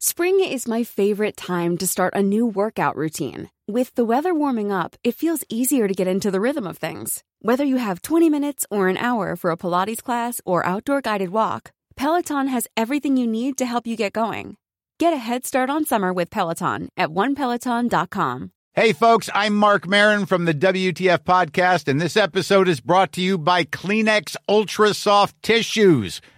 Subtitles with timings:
[0.00, 3.50] Spring is my favorite time to start a new workout routine.
[3.66, 7.24] With the weather warming up, it feels easier to get into the rhythm of things.
[7.42, 11.30] Whether you have 20 minutes or an hour for a Pilates class or outdoor guided
[11.30, 14.56] walk, Peloton has everything you need to help you get going.
[15.00, 18.52] Get a head start on summer with Peloton at onepeloton.com.
[18.74, 23.20] Hey, folks, I'm Mark Marin from the WTF Podcast, and this episode is brought to
[23.20, 26.20] you by Kleenex Ultra Soft Tissues,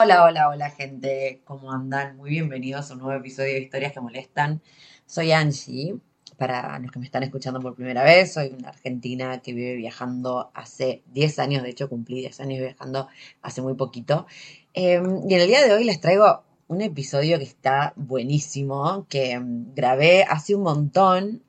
[0.00, 2.16] Hola, hola, hola gente, ¿cómo andan?
[2.16, 4.60] Muy bienvenidos a un nuevo episodio de Historias que Molestan.
[5.06, 5.94] Soy Angie,
[6.36, 10.50] para los que me están escuchando por primera vez, soy una argentina que vive viajando
[10.52, 13.06] hace 10 años, de hecho cumplí 10 años viajando
[13.40, 14.26] hace muy poquito.
[14.74, 19.38] Eh, y en el día de hoy les traigo un episodio que está buenísimo, que
[19.38, 21.44] mm, grabé hace un montón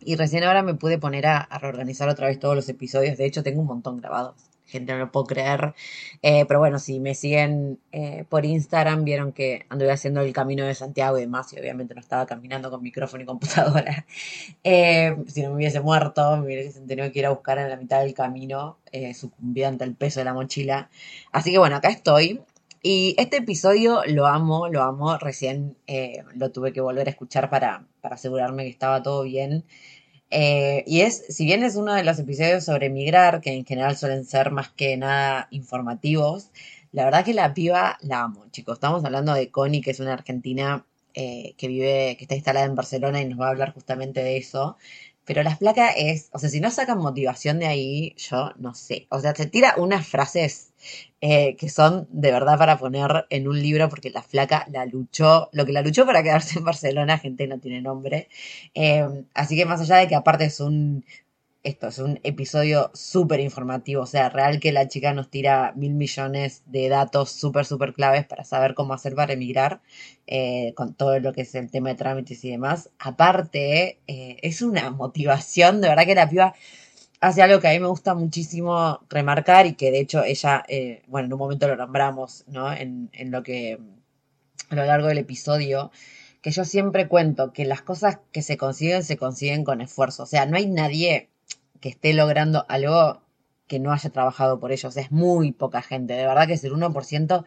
[0.00, 3.42] y recién ahora me pude poner a reorganizar otra vez todos los episodios, de hecho
[3.42, 5.74] tengo un montón grabados gente no lo puedo creer.
[6.22, 10.64] Eh, pero bueno, si me siguen eh, por Instagram, vieron que anduve haciendo el camino
[10.66, 14.06] de Santiago y demás, y obviamente no estaba caminando con micrófono y computadora.
[14.64, 17.76] Eh, si no me hubiese muerto, me hubiese tenido que ir a buscar en la
[17.76, 18.78] mitad del camino,
[19.14, 20.90] sucumbida ante el peso de la mochila.
[21.32, 22.42] Así que bueno, acá estoy.
[22.82, 25.16] Y este episodio lo amo, lo amo.
[25.18, 25.76] Recién
[26.34, 29.64] lo tuve que volver a escuchar para, para asegurarme que estaba todo bien.
[30.30, 33.96] Eh, y es, si bien es uno de los episodios sobre migrar, que en general
[33.96, 36.50] suelen ser más que nada informativos,
[36.92, 38.74] la verdad que la piba la amo, chicos.
[38.74, 42.74] Estamos hablando de Connie, que es una argentina eh, que vive, que está instalada en
[42.74, 44.76] Barcelona y nos va a hablar justamente de eso.
[45.28, 49.06] Pero la flaca es, o sea, si no sacan motivación de ahí, yo no sé.
[49.10, 50.72] O sea, se tira unas frases
[51.20, 55.50] eh, que son de verdad para poner en un libro porque la flaca la luchó,
[55.52, 58.28] lo que la luchó para quedarse en Barcelona, gente no tiene nombre.
[58.74, 61.04] Eh, así que más allá de que aparte es un,
[61.68, 65.92] esto es un episodio súper informativo, o sea, real que la chica nos tira mil
[65.94, 69.82] millones de datos súper, súper claves para saber cómo hacer para emigrar,
[70.26, 72.90] eh, con todo lo que es el tema de trámites y demás.
[72.98, 76.54] Aparte, eh, es una motivación, de verdad que la piba
[77.20, 81.02] hace algo que a mí me gusta muchísimo remarcar y que de hecho ella, eh,
[81.06, 82.72] bueno, en un momento lo nombramos, ¿no?
[82.72, 83.78] En, en lo que,
[84.70, 85.90] a lo largo del episodio,
[86.40, 90.22] que yo siempre cuento que las cosas que se consiguen se consiguen con esfuerzo.
[90.22, 91.28] O sea, no hay nadie
[91.80, 93.22] que esté logrando algo
[93.66, 94.96] que no haya trabajado por ellos.
[94.96, 96.14] Es muy poca gente.
[96.14, 97.44] De verdad que es el 1%.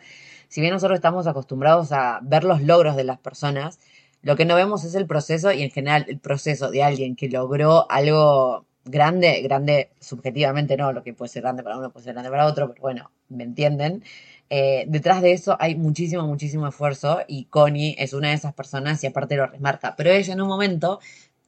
[0.47, 3.79] Si bien nosotros estamos acostumbrados a ver los logros de las personas,
[4.21, 7.29] lo que no vemos es el proceso y en general el proceso de alguien que
[7.29, 12.13] logró algo grande, grande subjetivamente no, lo que puede ser grande para uno puede ser
[12.13, 14.03] grande para otro, pero bueno, me entienden.
[14.49, 19.03] Eh, detrás de eso hay muchísimo, muchísimo esfuerzo y Connie es una de esas personas
[19.03, 19.95] y aparte lo remarca.
[19.95, 20.99] Pero ella en un momento,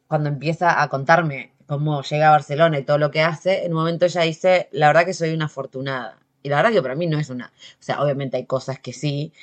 [0.07, 3.79] cuando empieza a contarme cómo llega a Barcelona y todo lo que hace, en un
[3.79, 6.19] momento ella dice, la verdad que soy una afortunada.
[6.43, 7.47] Y la verdad que para mí no es una,
[7.79, 9.33] o sea, obviamente hay cosas que sí,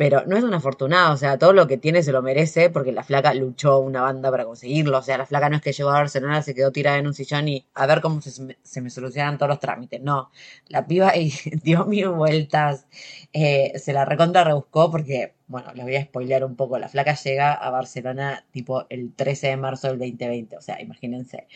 [0.00, 2.90] pero no es una afortunada, o sea, todo lo que tiene se lo merece porque
[2.90, 5.90] la flaca luchó una banda para conseguirlo, o sea, la flaca no es que llegó
[5.90, 9.36] a Barcelona, se quedó tirada en un sillón y a ver cómo se, me solucionan
[9.36, 10.30] todos los trámites, no,
[10.68, 12.86] la piba y dio mil vueltas,
[13.34, 17.14] eh, se la recontra rebuscó porque, bueno, les voy a spoilear un poco, la flaca
[17.14, 21.46] llega a Barcelona tipo el 13 de marzo del 2020, o sea, imagínense,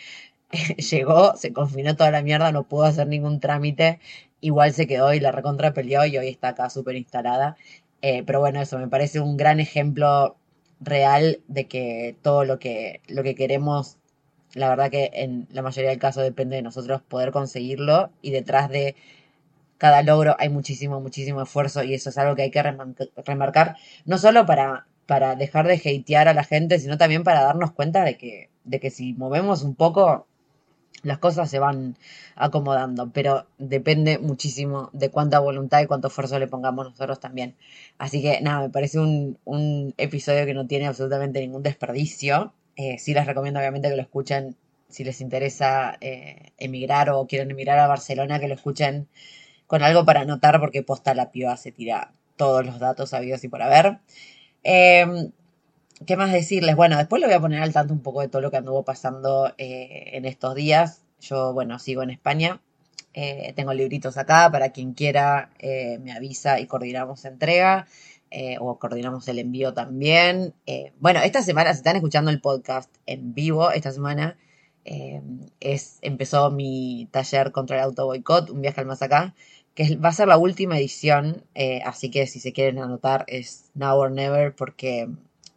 [0.90, 4.00] llegó, se confinó toda la mierda, no pudo hacer ningún trámite,
[4.42, 7.56] igual se quedó y la recontra peleó y hoy está acá súper instalada
[8.06, 10.36] eh, pero bueno, eso me parece un gran ejemplo
[10.78, 13.96] real de que todo lo que, lo que queremos,
[14.52, 18.68] la verdad que en la mayoría del caso depende de nosotros poder conseguirlo y detrás
[18.68, 18.94] de
[19.78, 22.62] cada logro hay muchísimo, muchísimo esfuerzo y eso es algo que hay que
[23.24, 27.72] remarcar, no solo para, para dejar de hatear a la gente, sino también para darnos
[27.72, 30.26] cuenta de que, de que si movemos un poco
[31.04, 31.96] las cosas se van
[32.34, 37.54] acomodando, pero depende muchísimo de cuánta voluntad y cuánto esfuerzo le pongamos nosotros también.
[37.98, 42.52] Así que nada, me parece un, un episodio que no tiene absolutamente ningún desperdicio.
[42.76, 44.56] Eh, sí les recomiendo obviamente que lo escuchen
[44.88, 49.08] si les interesa eh, emigrar o quieren emigrar a Barcelona, que lo escuchen
[49.66, 53.48] con algo para anotar porque posta la piba se tira todos los datos sabidos y
[53.48, 53.98] por haber.
[54.62, 55.30] Eh,
[56.06, 56.76] ¿Qué más decirles?
[56.76, 58.84] Bueno, después le voy a poner al tanto un poco de todo lo que anduvo
[58.84, 61.02] pasando eh, en estos días.
[61.20, 62.60] Yo, bueno, sigo en España.
[63.14, 67.86] Eh, tengo libritos acá para quien quiera, eh, me avisa y coordinamos entrega.
[68.34, 70.54] eh, o coordinamos el envío también.
[70.98, 74.36] Bueno, esta semana, si están escuchando el podcast en vivo, esta semana
[75.60, 79.34] es, empezó mi taller contra el auto boicot, un viaje al más acá,
[79.74, 81.44] que va a ser la última edición,
[81.84, 85.08] así que si se quieren anotar es now or never, porque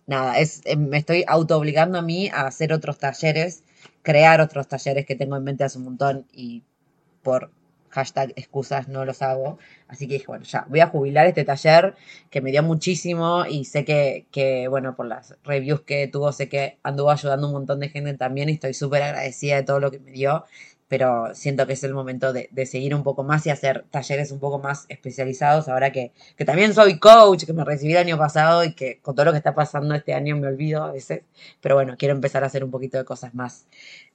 [0.08, 3.64] nada, es, me estoy auto obligando a mí a hacer otros talleres,
[4.02, 6.64] crear otros talleres que tengo en mente hace un montón y
[7.22, 7.52] por
[7.90, 9.58] hashtag excusas no los hago.
[9.88, 11.96] Así que dije, bueno, ya, voy a jubilar este taller
[12.30, 16.50] que me dio muchísimo y sé que, que bueno, por las reviews que tuvo, sé
[16.50, 19.92] que anduvo ayudando un montón de gente también y estoy súper agradecida de todo lo
[19.92, 20.46] que me dio.
[20.88, 24.32] Pero siento que es el momento de, de, seguir un poco más y hacer talleres
[24.32, 25.68] un poco más especializados.
[25.68, 29.16] Ahora que, que también soy coach, que me recibí el año pasado y que con
[29.16, 31.24] todo lo que está pasando este año me olvido a veces.
[31.62, 33.66] Pero bueno, quiero empezar a hacer un poquito de cosas más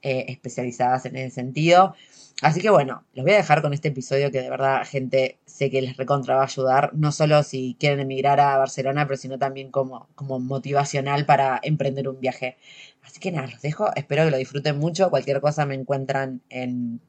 [0.02, 1.94] eh, especializadas en ese sentido.
[2.42, 5.70] Así que bueno, los voy a dejar con este episodio que de verdad, gente, sé
[5.70, 9.38] que les recontra va a ayudar, no solo si quieren emigrar a Barcelona, pero sino
[9.38, 12.56] también como, como motivacional para emprender un viaje.
[13.04, 15.08] Así que nada, los dejo, espero que lo disfruten mucho.
[15.08, 17.00] Cualquier cosa me encuentran en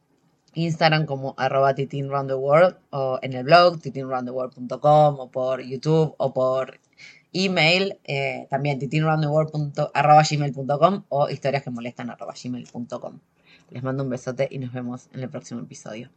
[0.53, 6.79] Instagram como arroba titinroundtheworld o en el blog titinroundtheworld.com o por YouTube o por
[7.33, 12.15] email eh, también titinroundtheworld.com o historias que molestan.
[13.71, 16.09] Les mando un besote y nos vemos en el próximo episodio.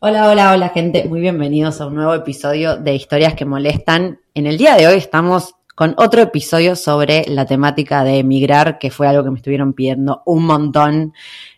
[0.00, 4.20] Hola, hola, hola gente, muy bienvenidos a un nuevo episodio de Historias que Molestan.
[4.34, 8.90] En el día de hoy estamos con otro episodio sobre la temática de emigrar, que
[8.90, 11.12] fue algo que me estuvieron pidiendo un montón.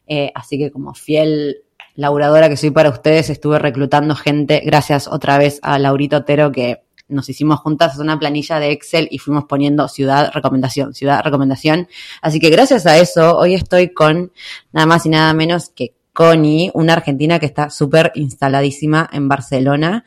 [0.08, 1.58] Eh, así que como fiel
[1.94, 6.82] lauradora que soy para ustedes, estuve reclutando gente, gracias otra vez a Laurito Otero que
[7.08, 11.88] nos hicimos juntas una planilla de Excel y fuimos poniendo ciudad, recomendación, ciudad, recomendación.
[12.22, 14.32] Así que gracias a eso, hoy estoy con
[14.72, 20.05] nada más y nada menos que Connie, una argentina que está súper instaladísima en Barcelona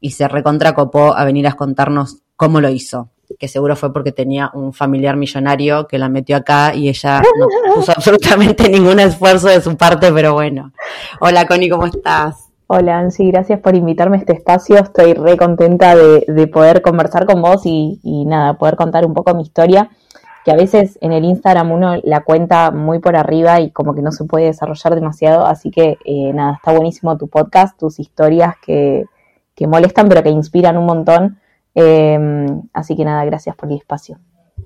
[0.00, 4.50] y se recontracopó a venir a contarnos cómo lo hizo que seguro fue porque tenía
[4.54, 9.60] un familiar millonario que la metió acá y ella no puso absolutamente ningún esfuerzo de
[9.60, 10.72] su parte, pero bueno.
[11.20, 12.51] Hola Connie, ¿cómo estás?
[12.74, 14.76] Hola Ansi, gracias por invitarme a este espacio.
[14.76, 19.42] Estoy re contenta de, poder conversar con vos y, nada, poder contar un poco mi
[19.42, 19.90] historia,
[20.42, 24.00] que a veces en el Instagram uno la cuenta muy por arriba y como que
[24.00, 25.44] no se puede desarrollar demasiado.
[25.44, 29.04] Así que eh, nada, está buenísimo tu podcast, tus historias que,
[29.54, 31.40] que molestan pero que inspiran un montón.
[31.74, 34.18] Em, así que nada, gracias por el espacio.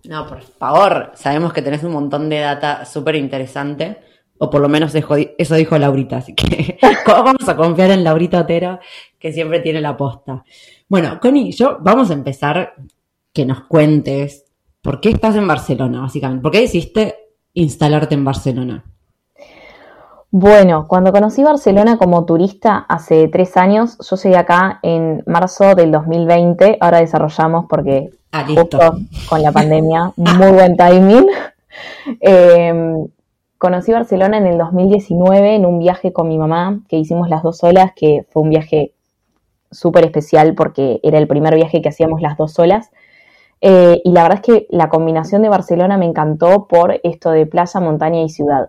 [0.09, 3.99] No, por favor, sabemos que tenés un montón de data súper interesante
[4.39, 8.79] o por lo menos eso dijo Laurita, así que vamos a confiar en Laurita Otero,
[9.19, 10.45] que siempre tiene la posta.
[10.89, 12.75] Bueno, Connie, yo vamos a empezar
[13.33, 14.45] que nos cuentes
[14.83, 16.43] por qué estás en Barcelona, básicamente.
[16.43, 17.17] ¿Por qué decidiste
[17.55, 18.85] instalarte en Barcelona?
[20.31, 25.91] Bueno, cuando conocí Barcelona como turista hace tres años, yo llegué acá en marzo del
[25.91, 26.79] 2020.
[26.81, 28.79] Ahora desarrollamos porque ah, justo
[29.29, 31.27] con la pandemia, muy buen timing.
[32.23, 32.73] Eh,
[33.59, 37.59] Conocí Barcelona en el 2019 en un viaje con mi mamá que hicimos las dos
[37.59, 38.93] solas, que fue un viaje
[39.71, 42.91] súper especial porque era el primer viaje que hacíamos las dos solas.
[43.63, 47.47] Eh, y la verdad es que la combinación de Barcelona me encantó por esto de
[47.47, 48.69] playa, montaña y ciudad.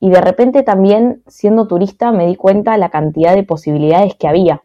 [0.00, 4.62] Y de repente también, siendo turista, me di cuenta la cantidad de posibilidades que había.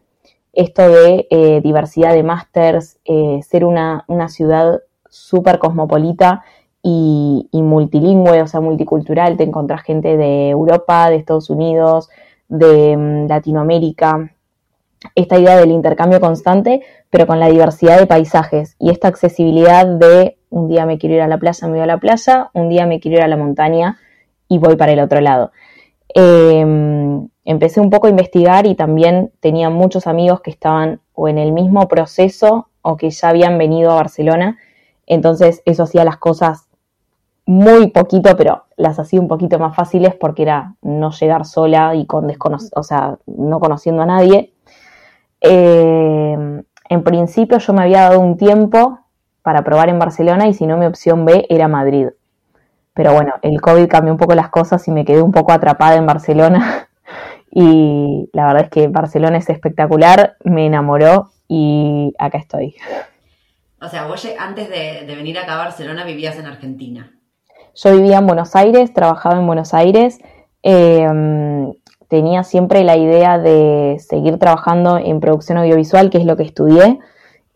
[0.51, 6.43] Esto de eh, diversidad de másters, eh, ser una, una ciudad súper cosmopolita
[6.87, 9.37] y, multilingüe, o sea, multicultural.
[9.37, 12.09] Te encontrás gente de Europa, de Estados Unidos,
[12.47, 14.31] de mm, Latinoamérica.
[15.15, 20.37] Esta idea del intercambio constante, pero con la diversidad de paisajes y esta accesibilidad de
[20.49, 22.85] un día me quiero ir a la playa, me voy a la playa, un día
[22.85, 23.97] me quiero ir a la montaña
[24.47, 25.51] y voy para el otro lado.
[26.09, 31.39] Em, empecé un poco a investigar y también tenía muchos amigos que estaban o en
[31.39, 34.57] el mismo proceso o que ya habían venido a Barcelona.
[35.07, 36.64] Entonces eso hacía las cosas
[37.45, 42.05] muy poquito, pero las hacía un poquito más fáciles porque era no llegar sola y
[42.05, 42.31] con
[42.75, 44.53] o sea, no conociendo a nadie.
[45.41, 48.99] Eh, en principio yo me había dado un tiempo
[49.41, 52.07] para probar en Barcelona y si no mi opción B era Madrid.
[52.93, 55.95] Pero bueno, el COVID cambió un poco las cosas y me quedé un poco atrapada
[55.95, 56.87] en Barcelona.
[57.51, 62.75] y la verdad es que Barcelona es espectacular, me enamoró y acá estoy.
[63.81, 67.14] O sea, vos antes de, de venir acá a Barcelona vivías en Argentina.
[67.75, 70.19] Yo vivía en Buenos Aires, trabajaba en Buenos Aires,
[70.63, 71.73] em,
[72.07, 76.99] tenía siempre la idea de seguir trabajando en producción audiovisual, que es lo que estudié,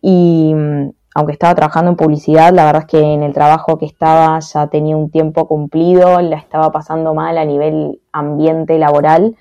[0.01, 3.85] y mm, aunque estaba trabajando en publicidad, la verdad es que en el trabajo que
[3.85, 9.35] estaba ya tenía un tiempo cumplido, la estaba pasando mal a nivel ambiente laboral.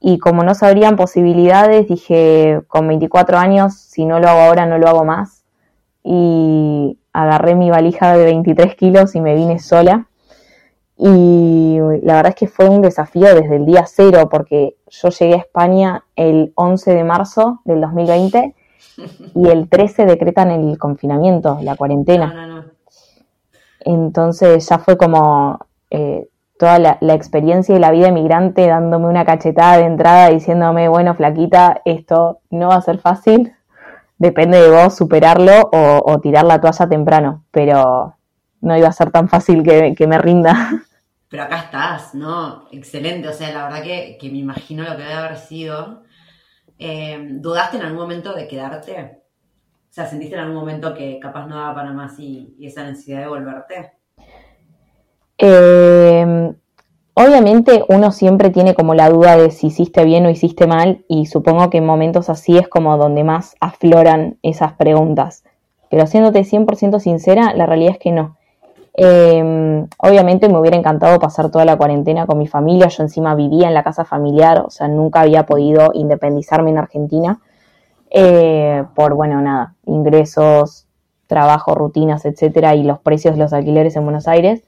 [0.00, 4.66] Y como no se abrían posibilidades, dije, con 24 años, si no lo hago ahora,
[4.66, 5.44] no lo hago más.
[6.08, 10.06] y agarré mi valija de 23 kilos y me vine sola.
[10.98, 15.34] Y la verdad es que fue un desafío desde el día cero, porque yo llegué
[15.34, 18.54] a España el 11 de marzo del 2020
[19.34, 22.66] y el 13 decretan el confinamiento, la cuarentena.
[23.80, 25.58] Entonces ya fue como
[25.90, 31.14] eh, toda la, experiencia y la vida emigrante dándome una cachetada de entrada diciéndome, bueno,
[31.14, 33.55] flaquita, esto no va a ser fácil,
[34.18, 38.16] depende de vos superarlo o, tirar la toalla temprano, pero
[38.60, 40.70] no iba a ser tan fácil que, me rinda.
[41.28, 42.68] Pero acá estás, ¿no?
[42.70, 46.04] Excelente, o sea, la verdad que, me imagino lo que debe haber sido.
[46.78, 49.22] Eh, ¿Dudaste en algún momento de quedarte?
[49.90, 52.84] O sea, ¿sentiste en algún momento que capaz no daba para más y, y esa
[52.84, 53.92] necesidad de volverte?
[55.38, 56.54] Eh,
[57.16, 61.26] obviamente uno siempre tiene como la duda de si hiciste bien o hiciste mal y
[61.26, 65.42] supongo que en momentos así es como donde más afloran esas preguntas.
[65.88, 68.36] Pero siéndote 100% sincera, la realidad es que no.
[68.92, 73.68] Em, obviamente me hubiera encantado pasar toda la cuarentena con mi familia, yo encima vivía
[73.68, 77.40] en la casa familiar, o sea, nunca había podido independizarme en Argentina
[78.10, 80.86] eh, por, bueno, nada, ingresos,
[81.26, 84.64] trabajo, rutinas, etcétera, y los precios de los alquileres en Buenos Aires.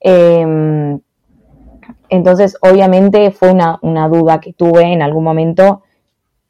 [0.00, 1.00] Em,
[2.08, 5.82] entonces, obviamente fue una, duda que tuve en algún momento,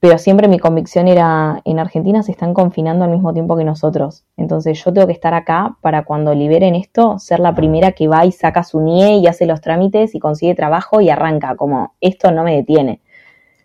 [0.01, 4.25] pero siempre mi convicción era, en Argentina se están confinando al mismo tiempo que nosotros.
[4.37, 8.25] Entonces yo tengo que estar acá para cuando liberen esto, ser la primera que va
[8.25, 12.31] y saca su NIE y hace los trámites y consigue trabajo y arranca, como esto
[12.31, 13.01] no me detiene.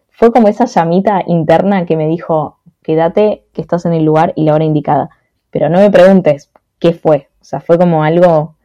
[0.10, 4.44] Fue como esa llamita interna que me dijo, quédate, que estás en el lugar y
[4.44, 5.10] la hora indicada.
[5.52, 7.30] Pero no me preguntes qué fue.
[7.42, 8.56] O sea, fue como algo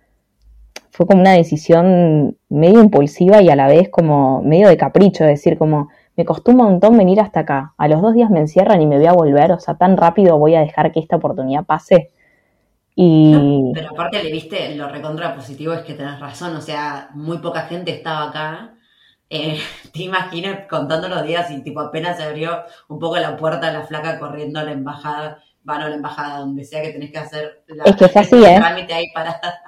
[0.91, 5.31] fue como una decisión medio impulsiva y a la vez como medio de capricho, es
[5.31, 8.83] decir, como me costó un montón venir hasta acá, a los dos días me encierran
[8.83, 11.65] y me voy a volver, o sea, tan rápido voy a dejar que esta oportunidad
[11.65, 12.11] pase.
[12.97, 13.71] Y...
[13.73, 17.63] pero aparte le viste, lo recontra positivo es que tenés razón, o sea, muy poca
[17.63, 18.75] gente estaba acá.
[19.31, 19.57] Eh,
[19.93, 23.83] te imaginas contando los días y tipo apenas se abrió un poco la puerta, la
[23.83, 27.63] flaca corriendo a la embajada, van a la embajada, donde sea que tenés que hacer
[27.69, 28.57] la, es que es así, ¿eh?
[28.57, 29.68] trámite ahí parada.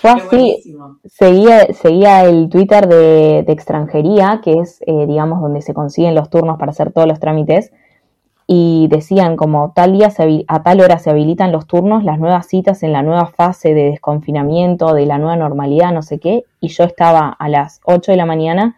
[0.00, 6.14] Fue así, seguía, seguía el Twitter de, extranjería, que es, eh, digamos, donde se consiguen
[6.14, 7.72] los turnos para hacer todos los trámites,
[8.46, 10.12] y decían como tal día
[10.46, 13.90] a tal hora se habilitan los turnos, las nuevas citas en la nueva fase de
[13.90, 18.16] desconfinamiento, de la nueva normalidad, no sé qué, y yo estaba a las 8 de
[18.16, 18.76] la mañana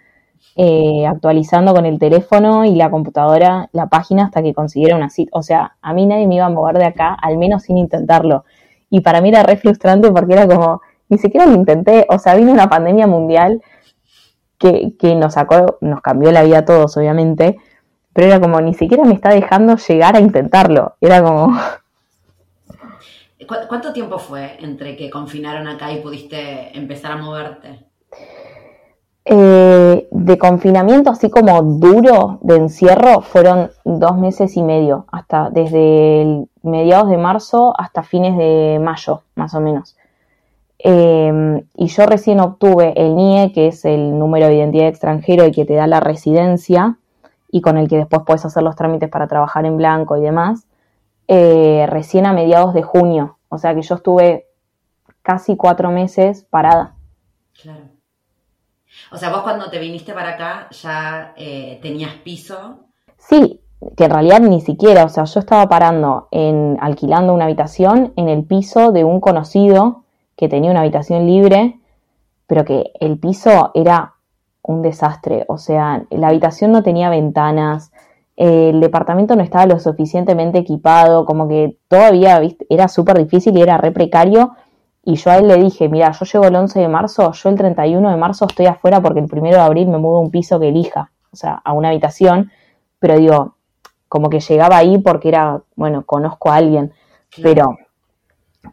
[0.56, 5.30] eh, actualizando con el teléfono y la computadora la página hasta que consiguiera una cita.
[5.34, 8.44] O sea, a mí nadie me iba a mover de acá, al menos sin intentarlo.
[8.90, 12.34] Y para mí era re frustrante porque era como, ni siquiera lo intenté, o sea,
[12.34, 13.62] vino una pandemia mundial
[14.58, 17.58] que, nos sacó, nos cambió la vida a todos, obviamente,
[18.12, 21.56] pero era como, ni siquiera me está dejando llegar a intentarlo, era como...
[23.68, 27.86] ¿Cuánto tiempo fue entre que confinaron acá y pudiste empezar a moverte?
[29.30, 36.46] Eh, de confinamiento así como duro de encierro fueron dos meses y medio, hasta desde
[36.62, 39.97] mediados de marzo hasta fines de mayo, más o menos.
[40.78, 45.50] Em, y yo recién obtuve el NIE, que es el número de identidad extranjero y
[45.50, 46.98] que te da la residencia
[47.50, 50.66] y con el que después puedes hacer los trámites para trabajar en blanco y demás,
[51.26, 53.38] eh, recién a mediados de junio.
[53.48, 54.46] O sea que yo estuve
[55.22, 56.94] casi cuatro meses parada.
[57.60, 57.84] Claro.
[59.10, 62.84] O sea, vos cuando te viniste para acá ya eh, tenías piso.
[63.16, 63.60] Sí,
[63.96, 68.28] que en realidad ni siquiera, o sea, yo estaba parando en alquilando una habitación en
[68.28, 70.04] el piso de un conocido
[70.38, 71.80] que tenía una habitación libre,
[72.46, 74.14] pero que el piso era
[74.62, 75.44] un desastre.
[75.48, 77.90] O sea, la habitación no tenía ventanas,
[78.36, 82.40] el departamento no estaba lo suficientemente equipado, como que todavía
[82.70, 84.52] era súper difícil y era re precario.
[85.04, 87.56] Y yo a él le dije, mira, yo llego el 11 de marzo, yo el
[87.56, 90.60] 31 de marzo estoy afuera porque el primero de abril me mudo a un piso
[90.60, 92.52] que elija, o sea, a una habitación,
[93.00, 93.56] pero digo,
[94.06, 96.92] como que llegaba ahí porque era, bueno, conozco a alguien,
[97.42, 97.76] pero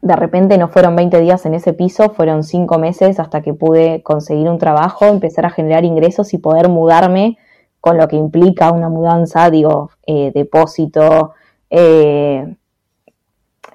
[0.01, 4.03] de repente no fueron 20 días en ese piso, fueron 5 meses hasta que pude
[4.03, 7.37] conseguir un trabajo, empezar a generar ingresos y poder mudarme
[7.81, 11.33] con lo que implica una mudanza, digo, eh, depósito,
[11.69, 12.55] eh,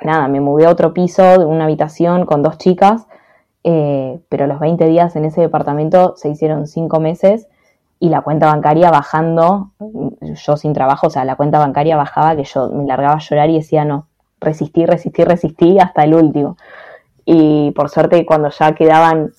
[0.02, 3.06] nada, me mudé a otro piso de una habitación con dos chicas,
[3.62, 7.46] eh, pero los 20 días en ese departamento se hicieron 5 meses
[8.00, 12.44] y la cuenta bancaria bajando, yo sin trabajo, o sea, la cuenta bancaria bajaba que
[12.44, 14.06] yo me largaba a llorar y decía, no,
[14.40, 16.56] resistí, resistí, resistí hasta el último.
[17.24, 19.32] Y por suerte cuando ya quedaban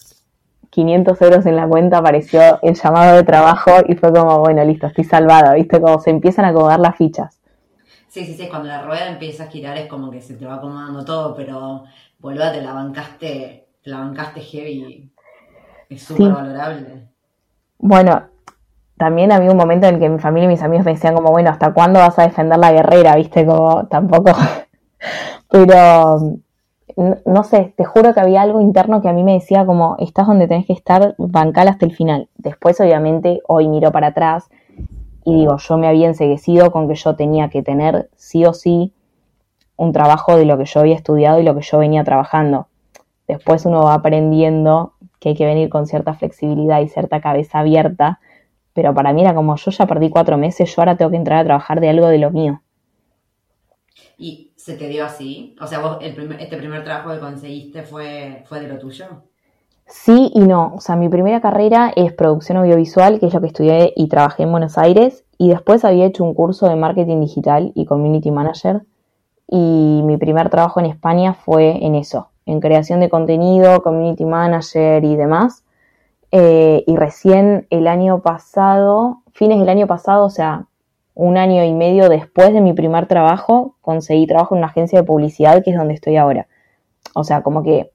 [0.69, 4.87] 500 euros en la cuenta apareció el llamado de trabajo y fue como, bueno, listo,
[4.87, 5.81] estoy salvada, ¿viste?
[5.81, 7.39] Como se empiezan a acomodar las fichas.
[8.07, 10.55] Sí, sí, sí, cuando la rueda empieza a girar es como que se te va
[10.55, 11.83] acomodando todo, pero
[12.19, 15.11] boluda, te la bancaste, te la bancaste heavy,
[15.89, 17.07] es súper valorable.
[17.79, 18.23] Bueno,
[18.97, 21.31] también había un momento en el que mi familia y mis amigos me decían como,
[21.31, 23.15] bueno, ¿hasta cuándo vas a defender la guerrera?
[23.15, 23.45] ¿Viste?
[23.45, 24.31] Como tampoco...
[25.49, 26.39] Pero
[27.25, 30.27] no, sé, te juro que había algo interno que a mí me decía como, estás
[30.27, 32.29] donde tenés que estar, bancal hasta el final.
[32.37, 34.49] Después, obviamente, hoy miro para atrás
[35.23, 38.93] y digo, yo me había enseguecido con que yo tenía que tener sí o sí
[39.77, 42.67] un trabajo de lo que yo había estudiado y lo que yo venía trabajando.
[43.27, 48.19] Después uno va aprendiendo que hay que venir con cierta flexibilidad y cierta cabeza abierta,
[48.73, 51.39] pero para mí era como, yo ya perdí cuatro meses, yo ahora tengo que entrar
[51.39, 52.61] a trabajar de algo de lo mío.
[54.17, 55.55] ¿Y se te dio así?
[55.59, 59.05] O sea, vos este primer trabajo que conseguiste fue, fue de lo tuyo.
[59.87, 60.73] Sí y no.
[60.75, 64.43] O sea, mi primera carrera es producción audiovisual, que es lo que estudié y trabajé
[64.43, 65.25] en Buenos Aires.
[65.39, 68.83] Y después había hecho un curso de marketing digital y community manager.
[69.47, 75.03] Y mi primer trabajo en España fue en eso, en creación de contenido, community manager
[75.03, 75.63] y demás.
[76.31, 80.67] Eh, y recién el año pasado, fines del año pasado, o sea,
[81.21, 85.05] un año y medio después de mi primer trabajo, conseguí trabajo en una agencia de
[85.05, 86.47] publicidad, que es donde estoy ahora.
[87.13, 87.91] O sea, como que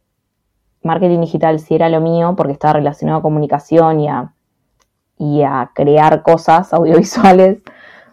[0.85, 4.33] marketing digital sí era lo mío porque estaba relacionado a comunicación y a,
[5.19, 7.63] y a crear cosas audiovisuales,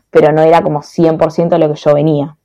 [0.10, 2.36] pero no era como 100% lo que yo venía.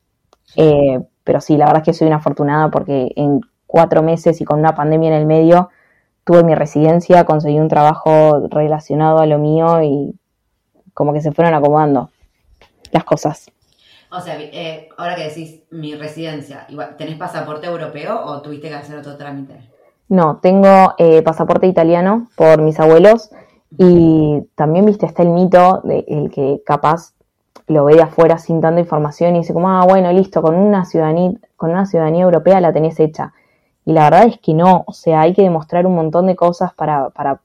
[0.55, 4.45] Eh, pero sí, la verdad es que soy una afortunada porque en cuatro meses y
[4.45, 5.71] con una pandemia en el medio
[6.23, 10.15] tuve mi residencia, conseguí un trabajo relacionado a lo mío y
[10.93, 12.11] como que se fueron acomodando
[12.93, 13.51] las cosas.
[14.11, 16.67] O sea, eh, ahora que decís mi residencia,
[16.97, 19.61] ¿tenés pasaporte europeo o tuviste que hacer otro trámite?
[20.09, 23.31] No, tengo eh, pasaporte italiano por mis abuelos
[23.77, 27.13] y también, viste, está el mito de el que capaz
[27.67, 30.87] lo ve de afuera sin tanta información y dice como, ah, bueno, listo, con una
[30.87, 33.35] ciudadanía, con una ciudadanía europea la tenés hecha.
[33.85, 36.73] Y la verdad es que no, o sea, hay que demostrar un montón de cosas
[36.73, 37.41] para, para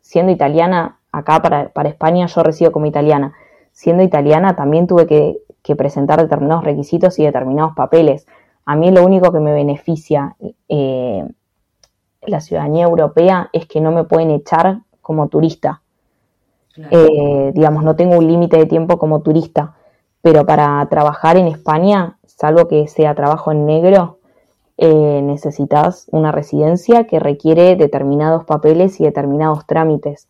[0.00, 3.34] siendo italiana, acá para, para España yo resido como italiana.
[3.74, 8.26] Siendo italiana también tuve que, que presentar determinados requisitos y determinados papeles.
[8.64, 10.36] A mí lo único que me beneficia
[10.68, 11.28] eh,
[12.22, 15.82] la ciudadanía europea es que no me pueden echar como turista.
[16.76, 19.74] Eh, digamos, no tengo un límite de tiempo como turista,
[20.22, 24.18] pero para trabajar en España, salvo que sea trabajo en negro,
[24.76, 30.28] eh, necesitas una residencia que requiere determinados papeles y determinados trámites.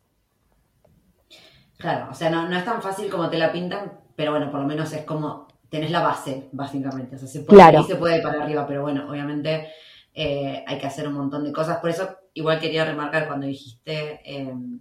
[1.84, 4.66] Claro, o sea, no, es tan fácil como te la pintan, pero bueno, por lo
[4.66, 7.16] menos es como tenés la base, básicamente.
[7.16, 9.68] O sea, se puede, se puede ir para arriba, pero bueno, obviamente
[10.14, 11.80] eh, hay que hacer un montón de cosas.
[11.80, 14.80] Por eso, igual quería remarcar cuando dijiste, em,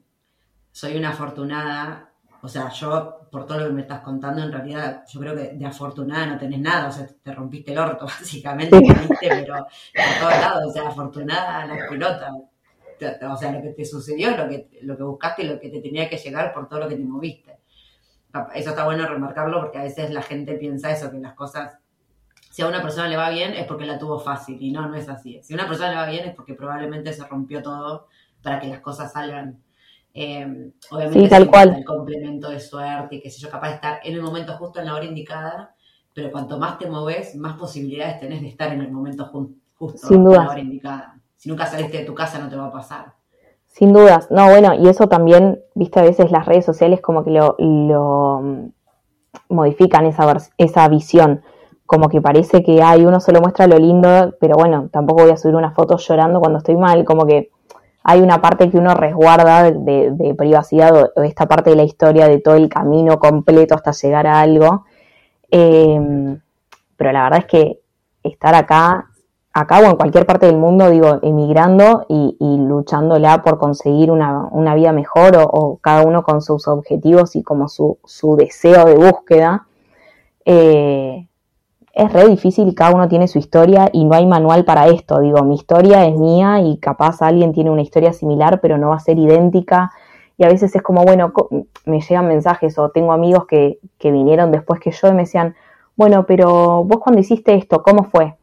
[0.71, 5.03] soy una afortunada, o sea, yo, por todo lo que me estás contando, en realidad,
[5.11, 8.79] yo creo que de afortunada no tenés nada, o sea, te rompiste el orto, básicamente,
[9.19, 9.55] pero
[9.93, 12.31] por todos lados, o sea, afortunada la pelota.
[13.29, 16.09] O sea, lo que te sucedió, lo que, lo que buscaste, lo que te tenía
[16.09, 17.59] que llegar por todo lo que te moviste.
[18.55, 21.77] Eso está bueno remarcarlo porque a veces la gente piensa eso, que las cosas
[22.53, 24.93] si a una persona le va bien es porque la tuvo fácil y no, no
[24.93, 25.39] es así.
[25.41, 28.09] Si a una persona le va bien es porque probablemente se rompió todo
[28.43, 29.63] para que las cosas salgan.
[30.13, 31.77] Eh, obviamente sí, tal cual.
[31.77, 34.79] el complemento de suerte y que sé yo, capaz de estar en el momento justo
[34.79, 35.75] en la hora indicada,
[36.13, 39.31] pero cuanto más te moves, más posibilidades tenés de estar en el momento
[39.73, 41.12] justo Sin en la hora indicada.
[41.43, 43.15] Si nunca saliste de tu casa no te va a pasar.
[43.67, 44.31] Sin dudas.
[44.31, 48.69] No, bueno, y eso también, viste, a veces las redes sociales como que lo, mm,
[49.49, 51.41] modifican esa, esa visión
[51.85, 55.35] como que parece que hay uno solo muestra lo lindo, pero bueno, tampoco voy a
[55.35, 57.51] subir una foto llorando cuando estoy mal, como que
[58.05, 62.39] hay una parte que uno resguarda de, privacidad o, esta parte de la historia de
[62.39, 64.85] todo el camino completo hasta llegar a algo.
[65.51, 66.39] Em,
[66.95, 67.79] pero la verdad es que
[68.23, 69.09] estar acá,
[69.53, 74.91] acá o en cualquier parte del mundo, digo, emigrando y, luchándola por conseguir una, vida
[74.91, 79.67] mejor o, cada uno con sus objetivos y como su, su deseo de búsqueda,
[80.45, 81.27] eh,
[81.93, 85.19] es re difícil y cada uno tiene su historia y no hay manual para esto.
[85.19, 88.95] Digo, mi historia es mía y capaz alguien tiene una historia similar, pero no va
[88.95, 89.91] a ser idéntica.
[90.35, 91.31] Y a veces es como, bueno,
[91.85, 95.55] me llegan mensajes o tengo amigos que, que vinieron después que yo y me decían,
[95.95, 98.35] bueno, pero vos cuando hiciste esto, ¿cómo fue?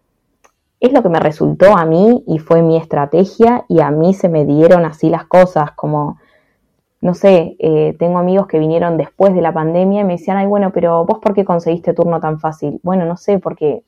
[0.80, 4.28] Es lo que me resultó a mí y fue mi estrategia y a mí se
[4.28, 6.18] me dieron así las cosas, como
[7.02, 10.46] no sé, eh, tengo amigos que vinieron después de la pandemia y me decían, ay,
[10.46, 12.78] bueno, pero vos por qué conseguiste turno tan fácil?
[12.82, 13.82] Bueno, no sé, porque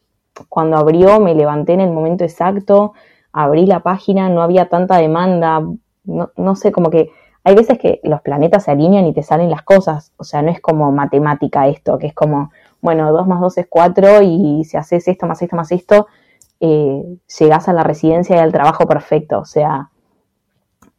[0.49, 2.95] cuando abrió me levanté en el momento exacto,
[3.33, 5.61] abrí la página, no había tanta demanda,
[6.05, 7.11] no, no sé, como que
[7.45, 10.51] hay veces que los planetas se alinean y te salen las cosas, o sea, no
[10.51, 12.51] es como matemática esto, que es como,
[12.81, 16.07] bueno, 2 más 2 es 4 y si haces esto más esto más esto,
[16.65, 19.41] eh, llegás a la residencia y al trabajo perfecto.
[19.41, 19.91] O sea,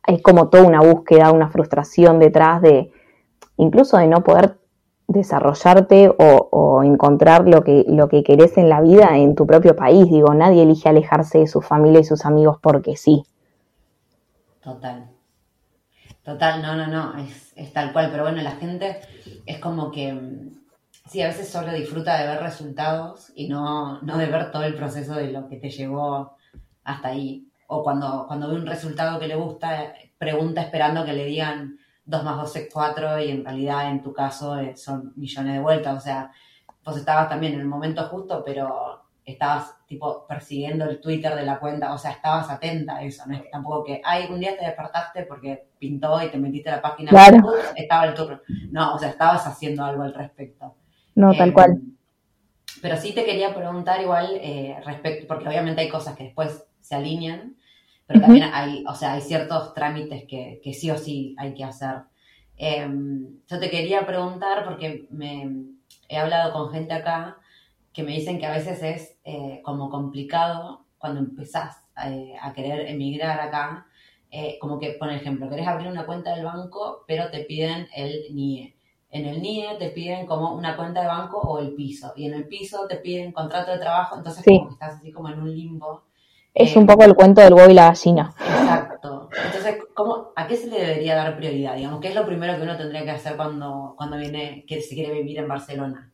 [0.06, 2.92] es como toda una búsqueda, una frustración detrás de,
[3.56, 4.58] incluso de no poder
[5.08, 10.06] desarrollarte o, encontrar lo que, lo que querés en la vida en tu propio país.
[10.10, 13.24] Digo, nadie elige alejarse de su familia y sus amigos porque sí.
[14.62, 15.10] Total.
[16.24, 18.10] Total, no, no, no, es, es tal cual.
[18.12, 19.00] Pero bueno, la gente
[19.46, 20.50] es como que,
[21.14, 24.74] sí, a veces solo disfruta de ver resultados y no, no de ver todo el
[24.74, 26.38] proceso de lo que te llevó
[26.84, 27.48] hasta ahí.
[27.68, 32.24] O cuando, cuando ve un resultado que le gusta, pregunta esperando que le digan 2
[32.24, 35.96] más 2 es 4 y en realidad en tu caso eh, son millones de vueltas.
[35.96, 36.32] O sea,
[36.84, 41.60] vos estabas también en el momento justo, pero estabas tipo persiguiendo el Twitter de la
[41.60, 44.66] cuenta, o sea, estabas atenta a eso, no es tampoco que, ay, un día te
[44.66, 47.54] despertaste porque pintó y te metiste a la página, claro.
[47.76, 48.42] estaba el turno.
[48.72, 50.76] No, o sea, estabas haciendo algo al respecto.
[51.16, 51.72] No, tal cual.
[51.72, 51.96] Em,
[52.82, 56.96] pero sí te quería preguntar igual eh, respecto, porque obviamente hay cosas que después se
[56.96, 57.56] alinean,
[58.06, 61.64] pero también hay, o sea, hay ciertos trámites que, que sí o sí hay que
[61.64, 62.02] hacer.
[62.58, 65.66] Em, yo te quería preguntar, porque me
[66.10, 67.38] he hablado con gente acá
[67.94, 72.88] que me dicen que a veces es eh, como complicado cuando empezás eh, a querer
[72.88, 73.86] emigrar acá,
[74.32, 78.34] eh, como que, por ejemplo, querés abrir una cuenta del banco, pero te piden el
[78.34, 78.73] NIE.
[79.14, 82.34] En el NIE te piden como una cuenta de banco o el piso, y en
[82.34, 85.54] el piso te piden contrato de trabajo, entonces como que estás así como en un
[85.54, 86.02] limbo.
[86.52, 88.34] Es un poco el cuento del huevo y la gallina.
[88.40, 89.30] Exacto.
[89.46, 91.76] Entonces, ¿cómo, ¿a qué se le debería dar prioridad?
[91.76, 94.96] Digamos, ¿qué es lo primero que uno tendría que hacer cuando, cuando viene, que se
[94.96, 96.12] quiere vivir en Barcelona?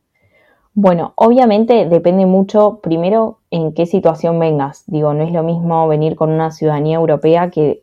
[0.74, 4.84] Bueno, obviamente depende mucho, primero, en qué situación vengas.
[4.86, 7.82] Digo, no es lo mismo venir con una ciudadanía europea que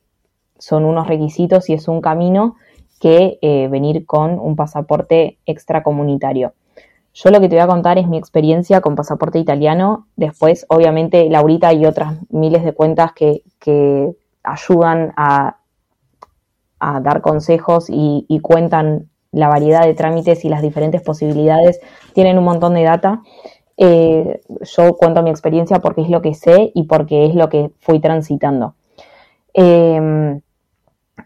[0.60, 2.56] son unos requisitos y es un camino
[3.00, 6.54] que eh, venir con un pasaporte extracomunitario.
[7.14, 10.08] Yo lo que te voy a contar es mi experiencia con pasaporte italiano.
[10.16, 13.44] Después, obviamente, Laurita y otras miles de cuentas que,
[14.44, 15.58] ayudan a,
[16.80, 21.80] dar consejos y cuentan la variedad de trámites y las diferentes posibilidades,
[22.14, 23.22] tienen un montón de data.
[23.78, 27.72] Eh, yo cuento mi experiencia porque es lo que sé y porque es lo que
[27.80, 28.76] fui transitando.
[29.54, 30.40] Eh,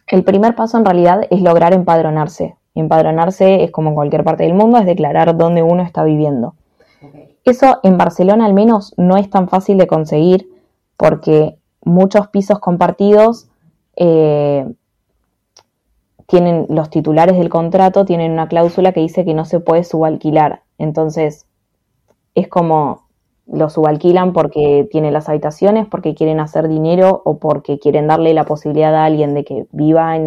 [0.08, 2.56] el primer paso en realidad es lograr empadronarse.
[2.76, 6.56] Empadronarse es como en cualquier parte del mundo, es declarar dónde uno está viviendo.
[7.44, 10.50] Eso en Barcelona al menos no es tan fácil de conseguir
[10.96, 13.50] porque muchos pisos compartidos
[13.96, 14.66] eh,
[16.28, 20.62] tienen los titulares del contrato tienen una cláusula que dice que no se puede subalquilar.
[20.78, 21.46] Entonces,
[22.36, 23.08] es como
[23.52, 28.46] lo subalquilan porque tienen las habitaciones, porque quieren hacer dinero o porque quieren darle la
[28.46, 30.18] posibilidad a alguien de que viva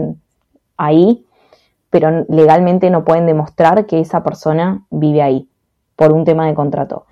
[0.76, 1.24] ahí,
[1.90, 5.48] pero legalmente no pueden demostrar que esa persona vive ahí
[5.96, 7.06] por un tema de contrato.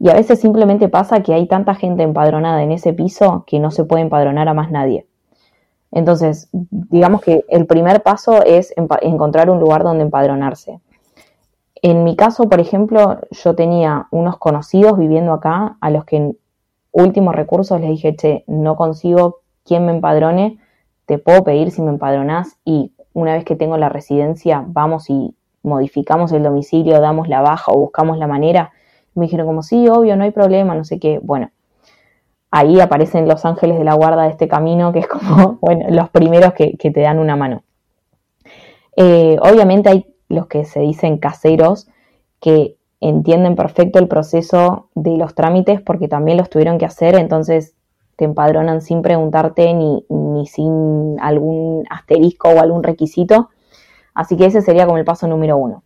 [0.00, 3.70] Y a veces simplemente pasa que hay tanta gente empadronada en ese piso que no
[3.70, 5.06] se puede empadronar a más nadie.
[5.92, 10.80] Entonces, digamos que el primer paso es encontrar un lugar donde empadronarse.
[11.84, 16.38] En mi caso, por ejemplo, yo tenía unos conocidos viviendo acá a los que en
[16.92, 20.58] últimos recursos les dije, che, no consigo quién me empadrone,
[21.04, 25.34] te puedo pedir si me empadronás y una vez que tengo la residencia, vamos y
[25.62, 28.72] modificamos el domicilio, damos la baja o buscamos la manera.
[29.14, 31.20] Me dijeron como, sí, obvio, no hay problema, no sé qué.
[31.22, 31.50] Bueno,
[32.50, 36.08] ahí aparecen los ángeles de la guarda de este camino, que es como, bueno, los
[36.08, 37.62] primeros que, te dan una mano.
[38.96, 41.88] Eh, obviamente hay los que se dicen caseros
[42.40, 47.74] que entienden perfecto el proceso de los trámites porque también los tuvieron que hacer, entonces
[48.16, 50.04] te empadronan sin preguntarte ni,
[50.46, 53.50] sin algún asterisco o algún requisito.
[54.14, 55.82] Así que ese sería como el paso número uno.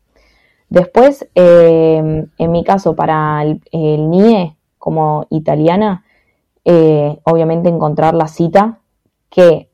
[0.69, 6.05] Después, eh, en mi caso, para el NIE como italiana,
[6.65, 8.81] eh, obviamente encontrar la cita,
[9.31, 9.68] que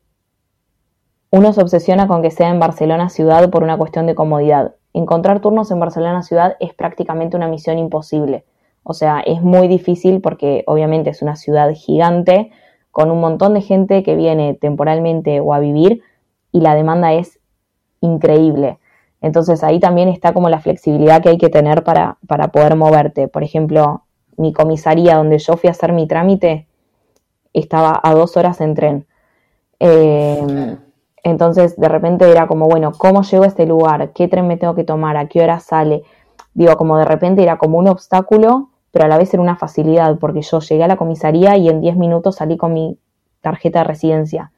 [1.35, 4.77] uno se obsesiona con que sea en Barcelona ciudad por una cuestión de comodidad.
[4.93, 8.45] Encontrar turnos en Barcelona ciudad es prácticamente una misión imposible.
[8.85, 12.53] O sea, es muy difícil porque obviamente es una ciudad gigante
[12.93, 16.03] con un montón de gente que viene temporalmente o a vivir
[16.53, 17.41] y la demanda es
[18.01, 18.79] increíble.
[19.21, 23.27] Entonces ahí también está como la flexibilidad que hay que tener para, para poder moverte.
[23.27, 24.05] Por ejemplo,
[24.37, 26.69] mi comisaría donde yo fui a hacer mi trámite
[27.53, 29.07] estaba a dos horas en tren.
[29.81, 30.77] Eh,
[31.25, 34.13] entonces, de repente era como, bueno, ¿cómo llego a este lugar?
[34.13, 35.17] ¿Qué tren me tengo que tomar?
[35.17, 36.03] ¿A qué hora sale?
[36.53, 40.19] Digo, como de repente era como un obstáculo, pero a la vez era una facilidad,
[40.19, 42.99] porque yo llegué a la comisaría y en 10 minutos salí con mi
[43.41, 44.53] tarjeta de residencia.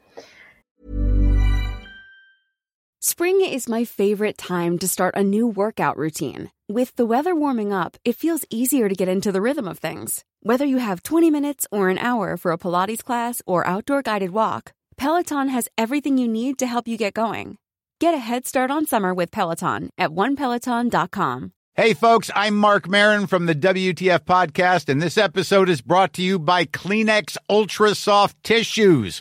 [3.00, 6.50] Spring is my favorite time to start a new workout routine.
[6.68, 10.24] With the weather warming up, it feels easier to get into the rhythm of things.
[10.42, 14.30] Whether you have 20 minutes or an hour for a Pilates class or outdoor guided
[14.30, 17.58] walk, Peloton has everything you need to help you get going.
[18.00, 21.52] Get a head start on summer with Peloton at onepeloton.com.
[21.74, 26.22] Hey, folks, I'm Mark Marin from the WTF Podcast, and this episode is brought to
[26.22, 29.20] you by Kleenex Ultra Soft Tissues,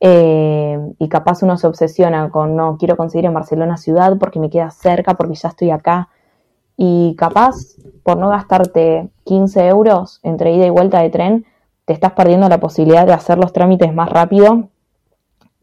[0.00, 4.50] Eh, y capaz uno se obsesiona con, no, quiero conseguir en Barcelona ciudad porque me
[4.50, 6.08] queda cerca, porque ya estoy acá.
[6.76, 7.56] Y capaz,
[8.02, 11.46] por no gastarte 15 euros entre ida y vuelta de tren,
[11.86, 14.68] te estás perdiendo la posibilidad de hacer los trámites más rápido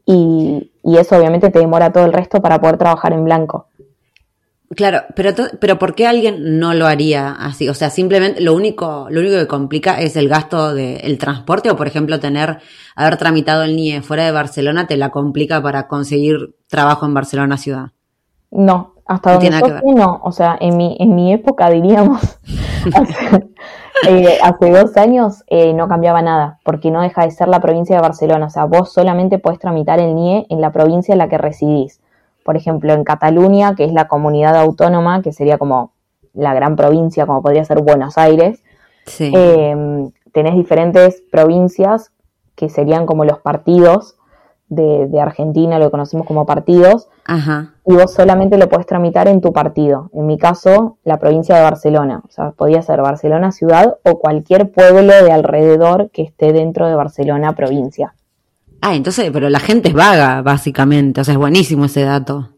[0.06, 3.68] y, y eso obviamente te demora todo el resto para poder trabajar en blanco.
[4.76, 7.68] Claro, pero, pero ¿por qué alguien no lo haría así?
[7.70, 11.76] O sea, simplemente lo único, lo único que complica es el gasto del transporte o,
[11.76, 12.60] por ejemplo, tener,
[12.96, 17.58] haber tramitado el NIE fuera de Barcelona te la complica para conseguir trabajo en Barcelona
[17.58, 17.88] ciudad.
[18.52, 20.22] No, hasta donde yo no.
[20.24, 22.22] O sea, en mi, en mi época, diríamos,
[22.94, 23.50] hace,
[24.08, 27.96] eh, hace, dos años eh, no cambiaba nada, porque no deja de ser la provincia
[27.96, 28.46] de Barcelona.
[28.46, 32.03] O sea, vos solamente podés tramitar el NIE en la provincia en la que residís
[32.44, 35.92] por ejemplo, en Cataluña, que es la comunidad autónoma, que sería como
[36.34, 38.64] la gran provincia, como podría ser Buenos Aires,
[39.20, 42.12] eh, tenés diferentes provincias
[42.56, 44.16] que serían como los partidos
[44.70, 47.08] de, Argentina, lo conocemos como partidos,
[47.86, 50.10] y vos solamente lo podés tramitar en tu partido.
[50.14, 52.22] En mi caso, la provincia de Barcelona.
[52.28, 56.96] O sea, podía ser Barcelona ciudad o cualquier pueblo de alrededor que esté dentro de
[56.96, 58.16] Barcelona provincia.
[58.86, 61.22] Ah, entonces, pero la gente es vaga, básicamente.
[61.22, 62.50] O sea, es buenísimo ese dato.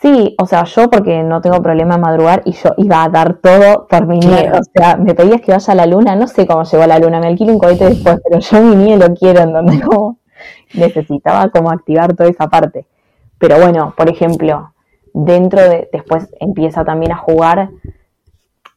[0.00, 3.34] Sí, o sea, yo porque no tengo problema en madrugar y yo iba a dar
[3.34, 4.52] todo por mi niño.
[4.54, 6.98] O sea, me pedías que vaya a la luna, no sé cómo llegó a la
[6.98, 9.82] luna, me alquilo un cohete después, pero yo mi niño lo quiero, en donde
[10.72, 12.86] necesitaba como activar toda esa parte.
[13.38, 14.72] Pero bueno, por ejemplo,
[15.12, 17.70] dentro de, después empieza también a jugar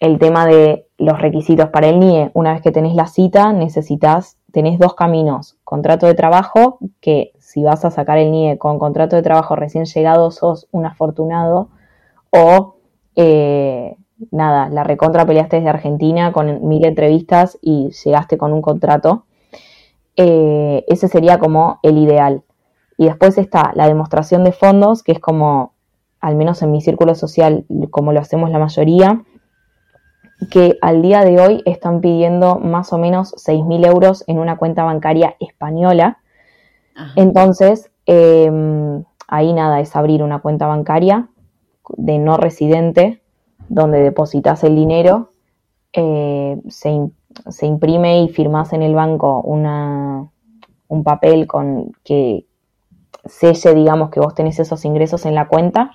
[0.01, 2.31] el tema de los requisitos para el NIE.
[2.33, 5.57] Una vez que tenés la cita, necesitas tenés dos caminos.
[5.63, 9.85] Contrato de trabajo, que si vas a sacar el NIE con contrato de trabajo recién
[9.85, 11.69] llegado, sos un afortunado.
[12.31, 12.75] O,
[13.15, 13.97] eh,
[14.31, 19.25] nada, la recontra peleaste desde Argentina con mil entrevistas y llegaste con un contrato.
[20.15, 22.43] Eh, ese sería como el ideal.
[22.97, 25.73] Y después está la demostración de fondos, que es como,
[26.19, 29.23] al menos en mi círculo social, como lo hacemos la mayoría,
[30.47, 34.83] que al día de hoy están pidiendo más o menos 6.000 euros en una cuenta
[34.83, 36.19] bancaria española.
[37.15, 41.27] Entonces, em, ahí nada, es abrir una cuenta bancaria
[41.97, 43.21] de no residente
[43.67, 45.29] donde depositas el dinero,
[45.93, 47.09] eh, se,
[47.49, 50.27] se, imprime y firmas en el banco una,
[50.87, 52.45] un papel con que
[53.25, 55.91] selle, digamos, que vos tenés esos ingresos en la cuenta,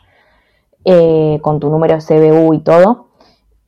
[0.84, 3.03] eh, con tu número de CBU y todo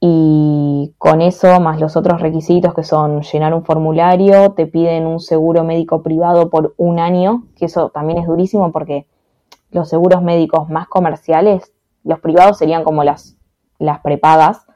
[0.01, 5.21] y con eso, más los otros requisitos que son llenar un formulario, te piden un
[5.21, 9.07] seguro médico privado por un año, que eso también es durísimo porque
[9.71, 11.73] los seguros médicos más comerciales,
[12.05, 13.37] los privados serían como las,
[13.79, 14.67] las prepagas,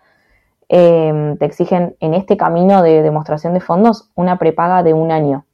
[0.68, 5.44] em, te exigen en este camino de demostración de fondos una prepaga de un año.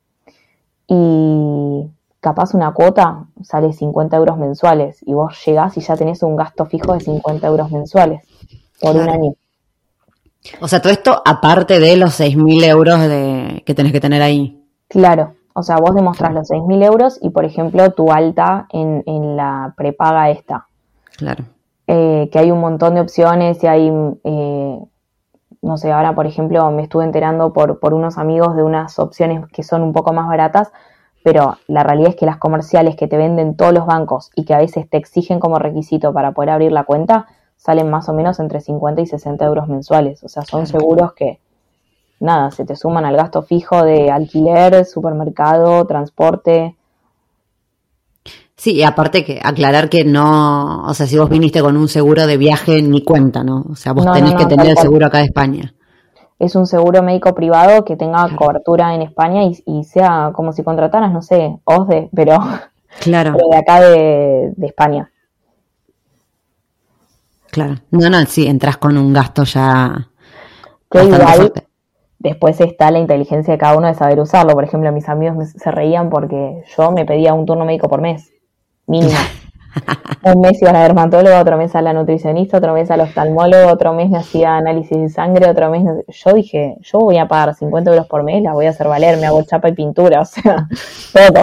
[0.87, 6.37] Y capaz una cuota sale 50 euros mensuales y vos llegás y ya tenés un
[6.37, 8.23] gasto fijo de 50 euros mensuales
[8.81, 9.33] por un año.
[10.61, 14.63] O sea, todo esto aparte de los 6.000 euros de, que tenés que tener ahí.
[14.89, 19.37] Claro, o sea, vos demostrás los 6.000 euros y, por ejemplo, tu alta en, en
[19.37, 20.67] la prepaga esta.
[21.17, 21.45] Claro.
[21.89, 23.93] Eh, que hay un montón de opciones y hay,
[24.25, 24.79] eh,
[25.63, 29.47] no sé, ahora, por ejemplo, me estuve enterando por, por unos amigos de unas opciones
[29.53, 30.73] que son un poco más baratas,
[31.23, 34.55] pero la realidad es que las comerciales que te venden todos los bancos y que
[34.55, 38.39] a veces te exigen como requisito para poder abrir la cuenta, salen más o menos
[38.39, 40.23] entre 50 y 60 euros mensuales.
[40.23, 41.41] O sea, son seguros que,
[42.21, 46.77] nada, se te suman al gasto fijo de alquiler, supermercado, transporte.
[48.57, 52.27] Sí, y aparte que aclarar que no, o sea, si vos viniste con un seguro
[52.27, 53.67] de viaje, ni cuenta, ¿no?
[53.71, 55.75] O sea, vos tenés que tener el seguro acá de España.
[56.39, 61.13] Es un seguro médico privado que tenga cobertura en España y, sea como si contrataras,
[61.13, 62.39] no sé, OSDE, pero,
[63.01, 63.33] claro.
[63.37, 65.11] pero de acá de España.
[67.57, 67.77] Claro.
[67.91, 70.09] No, no, sí, entras con un gasto ya.
[70.91, 71.67] Que igual fuerte.
[72.19, 74.53] después está la inteligencia de cada uno de saber usarlo.
[74.53, 78.03] Por ejemplo, mis amigos me- se reían porque yo me pedía un turno médico por
[78.03, 78.31] mes,
[78.87, 79.17] mínimo.
[80.23, 83.73] un mes iba a la dermatóloga, otro mes a la nutricionista, otro mes al oftalmólogo,
[83.73, 85.85] otro mes me hacía análisis de sangre, otro mes...
[86.09, 89.19] Yo dije, yo voy a pagar 50 euros por mes, las voy a hacer valer,
[89.19, 90.69] me hago chapa y pintura, o sea,
[91.15, 91.43] todo.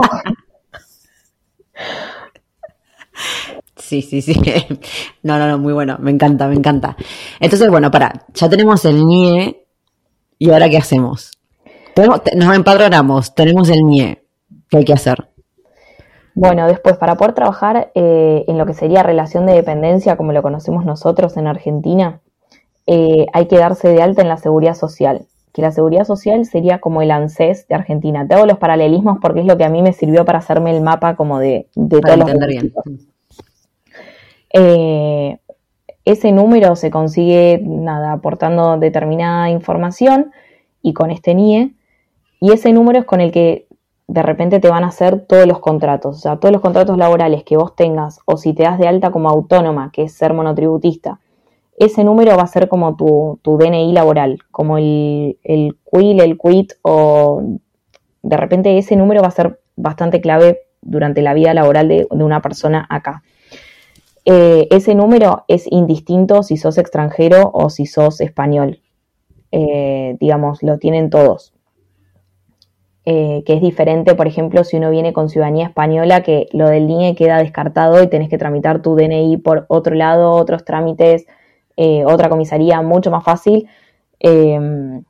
[3.87, 4.33] Sí, sí, sí.
[5.23, 5.97] No, no, no, muy bueno.
[5.99, 6.95] Me encanta, me encanta.
[7.39, 9.65] Entonces, bueno, para, ya tenemos el NIE.
[10.39, 11.31] ¿Y ahora qué hacemos?
[11.95, 14.23] Tenemos- nos empadronamos, tenemos el NIE.
[14.69, 15.29] ¿Qué hay que hacer?
[16.35, 20.41] Bueno, después, para poder trabajar eh, en lo que sería relación de dependencia, como lo
[20.41, 22.21] conocemos nosotros en Argentina,
[22.87, 26.79] eh, hay que darse de alta en la seguridad social, que la seguridad social sería
[26.79, 28.27] como el ANSES de Argentina.
[28.27, 30.81] Te hago los paralelismos porque es lo que a mí me sirvió para hacerme el
[30.81, 32.73] mapa como de, de Para todos los entender bien.
[34.53, 35.37] Eh,
[36.05, 40.31] ese número se consigue, nada, aportando determinada información
[40.81, 41.73] y con este NIE.
[42.39, 43.67] Y ese número es con el que
[44.07, 46.17] de repente te van a hacer todos los contratos.
[46.17, 49.11] O sea, todos los contratos laborales que vos tengas, o si te das de alta
[49.11, 51.19] como autónoma, que es ser monotributista,
[51.77, 56.37] ese número va a ser como tu, tu DNI laboral, como el, el QUIL, el
[56.37, 57.41] QUIT, o
[58.21, 62.41] de repente ese número va a ser bastante clave durante la vida laboral de una
[62.41, 63.23] persona acá.
[64.25, 68.81] Eh, ese número es indistinto si sos extranjero o si sos español.
[69.51, 71.53] Eh, digamos, lo tienen todos.
[73.05, 76.87] Eh, que es diferente, por ejemplo, si uno viene con ciudadanía española, que lo del
[76.87, 81.25] NIE queda descartado y tenés que tramitar tu DNI por otro lado, otros trámites,
[81.75, 83.67] eh, otra comisaría mucho más fácil.
[84.19, 85.01] Eh,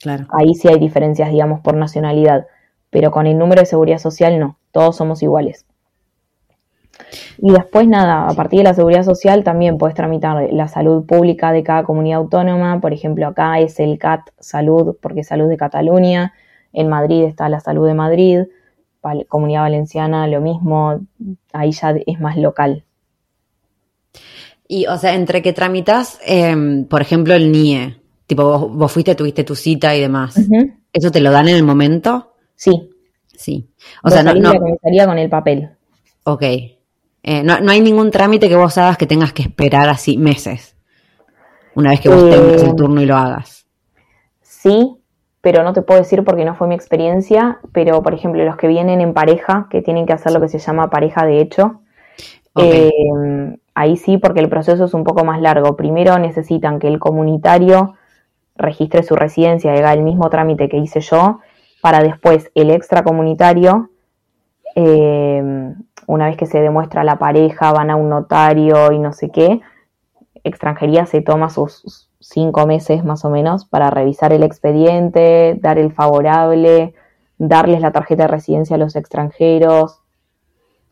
[0.00, 0.26] Claro.
[0.30, 2.46] ahí sí hay diferencias, digamos, por nacionalidad,
[2.90, 5.66] pero con el número de seguridad social no, todos somos iguales.
[7.38, 11.52] Y después nada, a partir de la seguridad social también puedes tramitar la salud pública
[11.52, 15.56] de cada comunidad autónoma, por ejemplo acá es el CAT Salud, porque es Salud de
[15.56, 16.32] Cataluña,
[16.72, 18.40] en Madrid está la Salud de Madrid,
[19.02, 21.00] Val- Comunidad Valenciana lo mismo,
[21.52, 22.84] ahí ya es más local.
[24.66, 29.14] Y, o sea, entre que tramitas, em, por ejemplo, el NIE, tipo, vos, vos fuiste,
[29.14, 30.36] tuviste tu cita y demás.
[30.92, 32.32] ¿eso te lo dan en el momento?
[32.54, 32.90] Sí,
[33.36, 33.68] Sí.
[34.02, 35.68] O vos sea, no, no, la comisaría con el papel.
[36.24, 36.42] ok.
[37.26, 40.76] Eh, no, no hay ningún trámite que vos hagas que tengas que esperar así meses.
[41.74, 43.66] Una vez que vos Eh, tengas el turno y lo hagas.
[44.42, 44.98] Sí,
[45.40, 48.68] pero no te puedo decir porque no fue mi experiencia, pero por ejemplo los que
[48.68, 51.80] vienen en pareja, que tienen que hacer lo que se llama pareja de hecho,
[52.52, 52.62] Ok.
[52.62, 52.90] eh,
[53.74, 55.76] ahí sí porque el proceso es un poco más largo.
[55.76, 57.94] Primero necesitan que el comunitario
[58.54, 61.40] registre su residencia, haga el mismo trámite que hice yo,
[61.80, 63.90] para después el extracomunitario,
[64.76, 65.74] eh,
[66.06, 69.60] una vez que se demuestra la pareja, van a un notario y no sé qué,
[70.44, 75.92] extranjería se toma sus cinco meses más o menos para revisar el expediente, dar el
[75.92, 76.94] favorable,
[77.38, 80.00] darles la tarjeta de residencia a los extranjeros,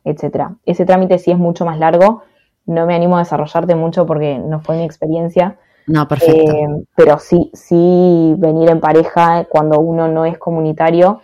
[0.04, 0.56] etcétera.
[0.66, 2.22] Ese trámite sí es mucho más largo.
[2.66, 5.56] No me animo a desarrollarte mucho porque no fue mi experiencia.
[5.86, 6.52] No, perfecto.
[6.52, 11.20] Eh, pero sí, sí venir en pareja cuando uno no es comunitario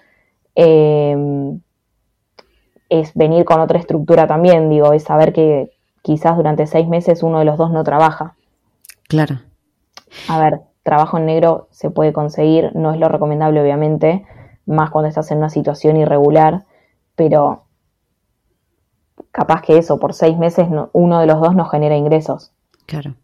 [0.55, 1.17] eh,
[2.89, 5.71] es venir con otra estructura también, digo, es saber que
[6.03, 8.35] quizás durante seis meses uno de los dos no trabaja.
[9.09, 9.41] claro.
[10.29, 14.25] A ver, trabajo en negro se puede conseguir, no es lo recomendable obviamente,
[14.67, 16.65] más cuando estás en una situación irregular,
[17.15, 17.65] pero
[19.33, 22.53] capaz que eso, por seis meses no- uno de los dos no genera ingresos.
[22.87, 23.15] Claro.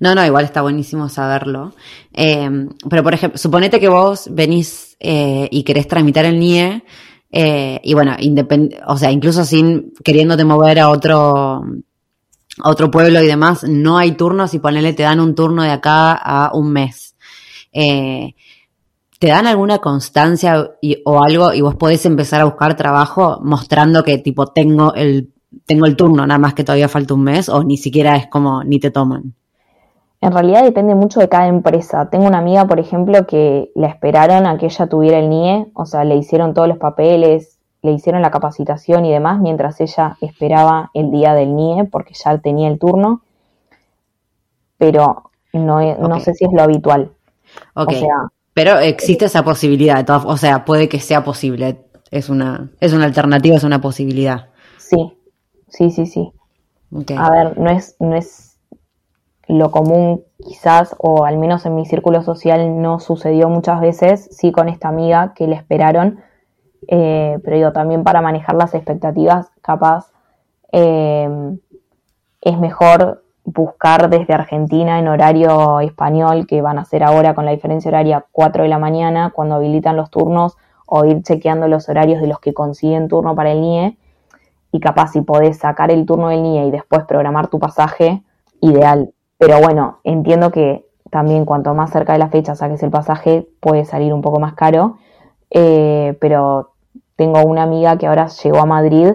[0.00, 1.72] No, no, igual está buenísimo saberlo.
[2.14, 2.48] Eh,
[2.88, 6.82] pero, por ejemplo, suponete que vos venís eh, y querés tramitar el NIE,
[7.30, 8.16] eh, y bueno,
[8.86, 11.64] o sea, incluso sin queriéndote mover a otro,
[12.62, 16.12] otro pueblo y demás, no hay turnos y ponele, te dan un turno de acá
[16.12, 17.16] a un mes.
[17.72, 18.34] Eh,
[19.18, 20.70] ¿Te dan alguna constancia
[21.04, 25.32] o algo y vos podés empezar a buscar trabajo mostrando que tipo tengo el,
[25.64, 28.62] tengo el turno, nada más que todavía falta un mes o ni siquiera es como
[28.62, 29.34] ni te toman?
[30.20, 32.08] En realidad depende mucho de cada empresa.
[32.10, 35.84] Tengo una amiga, por ejemplo, que la esperaron a que ella tuviera el NIE, o
[35.84, 40.90] sea, le hicieron todos los papeles, le hicieron la capacitación y demás, mientras ella esperaba
[40.94, 43.22] el día del NIE, porque ya tenía el turno,
[44.78, 47.12] pero no, no sé si es lo habitual.
[47.74, 47.88] Ok.
[47.88, 51.84] O sea, Pero existe esa posibilidad, o sea, puede que sea posible.
[52.10, 54.48] Es una, es una alternativa, es una posibilidad.
[54.78, 55.12] sí,
[55.68, 56.32] sí, sí, sí.
[57.16, 58.55] A ver, no es, no es
[59.48, 64.52] lo común quizás, o al menos en mi círculo social no sucedió muchas veces, sí
[64.52, 66.20] con esta amiga que le esperaron,
[66.88, 70.12] eh, pero digo, también para manejar las expectativas, capaz
[70.72, 71.28] eh,
[72.40, 77.52] es mejor buscar desde Argentina en horario español, que van a ser ahora con la
[77.52, 82.20] diferencia horaria 4 de la mañana, cuando habilitan los turnos, o ir chequeando los horarios
[82.20, 83.98] de los que consiguen turno para el NIE.
[84.72, 88.22] Y capaz si podés sacar el turno del NIE y después programar tu pasaje,
[88.60, 89.12] ideal.
[89.38, 93.84] Pero bueno, entiendo que también cuanto más cerca de la fecha saques el pasaje, puede
[93.84, 94.98] salir un poco más caro.
[95.50, 96.72] Eh, pero
[97.16, 99.12] tengo una amiga que ahora llegó a Madrid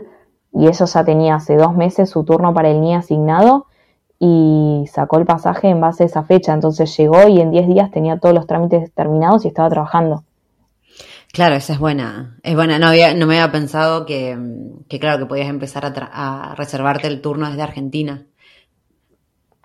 [0.53, 3.67] y ella ya tenía hace dos meses su turno para el NIE asignado
[4.19, 6.53] y sacó el pasaje en base a esa fecha.
[6.53, 10.23] Entonces llegó y en 10 días tenía todos los trámites terminados y estaba trabajando.
[11.33, 12.37] Claro, esa es buena.
[12.43, 12.77] Es buena.
[12.77, 14.37] No, había, no me había pensado que,
[14.89, 18.25] que claro, que podías empezar a, a, reservarte el turno desde Argentina.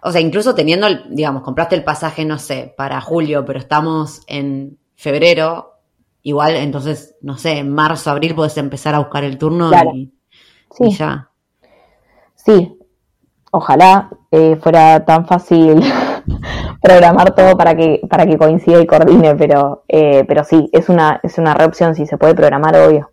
[0.07, 4.23] O sea, incluso teniendo, el, digamos, compraste el pasaje, no sé, para julio, pero estamos
[4.29, 5.81] en febrero,
[6.23, 9.91] igual, entonces, no sé, en marzo, abril puedes empezar a buscar el turno Claro.
[9.95, 10.13] y,
[10.71, 11.31] Sí, y ya.
[12.37, 12.79] sí.
[13.51, 15.81] Ojalá eh, fuera tan fácil
[16.83, 21.19] programar todo para que, para que coincida y coordine, pero, eh, pero sí, es una,
[21.25, 23.11] es una re opción, si se puede programar, obvio.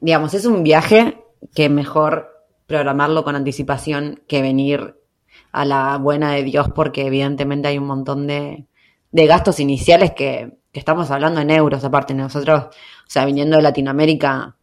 [0.00, 1.22] Digamos, es un viaje
[1.54, 2.30] que mejor
[2.66, 5.01] programarlo con anticipación que venir
[5.52, 8.66] a la buena de Dios, porque evidentemente hay un montón de,
[9.12, 12.70] de gastos iniciales que, que estamos hablando en euros, aparte nosotros, o
[13.10, 14.56] sea, viniendo de Latinoamérica,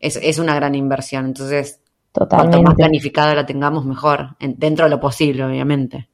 [0.00, 1.26] es, es una gran inversión.
[1.26, 1.82] Entonces,
[2.30, 6.08] cuanto más planificada la tengamos, mejor, en- dentro de lo posible, obviamente.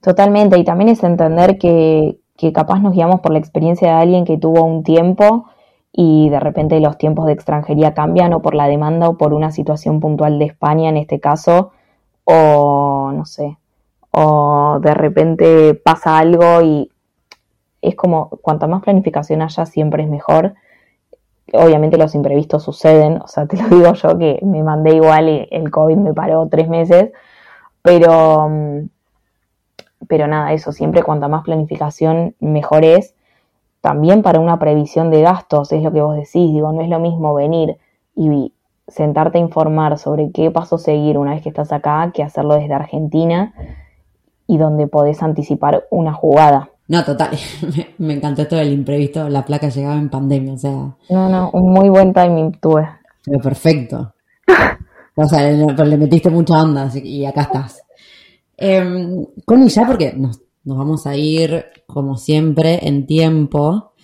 [0.00, 4.24] Totalmente, y también es entender que, que capaz nos guiamos por la experiencia de alguien
[4.24, 5.46] que tuvo un tiempo
[5.92, 9.50] y de repente los tiempos de extranjería cambian o por la demanda o por una
[9.50, 11.72] situación puntual de España en este caso,
[12.30, 13.56] o no sé,
[14.10, 16.90] o de repente pasa algo y
[17.80, 20.54] es como cuanta más planificación haya siempre es mejor.
[21.54, 25.48] Obviamente los imprevistos suceden, o sea, te lo digo yo que me mandé igual y
[25.50, 27.12] el COVID me paró tres meses,
[27.80, 28.50] pero...
[30.06, 33.14] pero nada, eso, siempre cuanta más planificación mejor es.
[33.80, 36.98] También para una previsión de gastos, es lo que vos decís, digo, no es lo
[37.00, 37.78] mismo venir
[38.14, 38.52] y
[38.88, 42.74] sentarte a informar sobre qué paso seguir una vez que estás acá que hacerlo desde
[42.74, 43.54] Argentina
[44.46, 46.70] y donde podés anticipar una jugada.
[46.88, 47.30] No, total,
[47.76, 50.72] me, me encantó esto del imprevisto, la placa llegaba en pandemia, o sea,
[51.10, 52.88] No, no, un muy buen timing tuve.
[53.24, 54.14] Pero perfecto.
[55.20, 57.82] O sea, le, metiste mucha onda y acá estás.
[58.56, 63.94] Eh, Connie, ya porque nos, nos vamos a ir, como siempre, en tiempo.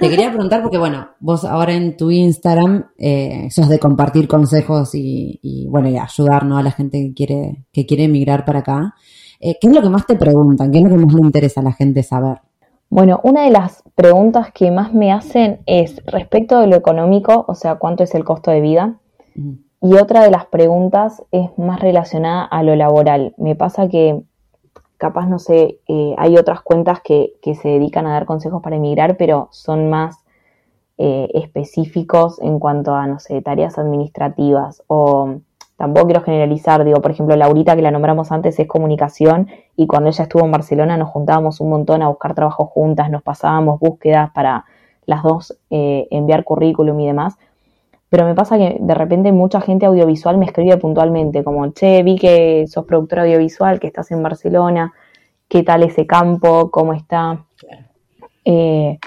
[0.00, 4.94] Te quería preguntar, porque bueno, vos ahora en tu Instagram eh, sos de compartir consejos
[4.94, 6.58] y, y, bueno, y ayudar ¿no?
[6.58, 8.94] a la gente que quiere, que quiere emigrar para acá.
[9.40, 10.70] Eh, ¿Qué es lo que más te preguntan?
[10.70, 12.38] ¿Qué es lo que más le interesa a la gente saber?
[12.90, 17.54] Bueno, una de las preguntas que más me hacen es respecto de lo económico, o
[17.54, 18.98] sea, cuánto es el costo de vida.
[19.80, 23.34] Y otra de las preguntas es más relacionada a lo laboral.
[23.36, 24.22] Me pasa que
[24.98, 28.76] capaz, no sé, eh, hay otras cuentas que, que se dedican a dar consejos para
[28.76, 30.18] emigrar, pero son más
[30.98, 35.36] eh, específicos en cuanto a, no sé, tareas administrativas o
[35.76, 39.46] tampoco quiero generalizar, digo, por ejemplo, Laurita, que la nombramos antes, es comunicación
[39.76, 43.22] y cuando ella estuvo en Barcelona nos juntábamos un montón a buscar trabajo juntas, nos
[43.22, 44.64] pasábamos búsquedas para
[45.06, 47.38] las dos eh, enviar currículum y demás.
[48.10, 52.16] Pero me pasa que de repente mucha gente audiovisual me escribe puntualmente, como, che, vi
[52.16, 54.94] que sos productora audiovisual, que estás en Barcelona,
[55.48, 56.70] ¿qué tal ese campo?
[56.70, 57.44] ¿Cómo está?
[58.44, 58.98] Eh,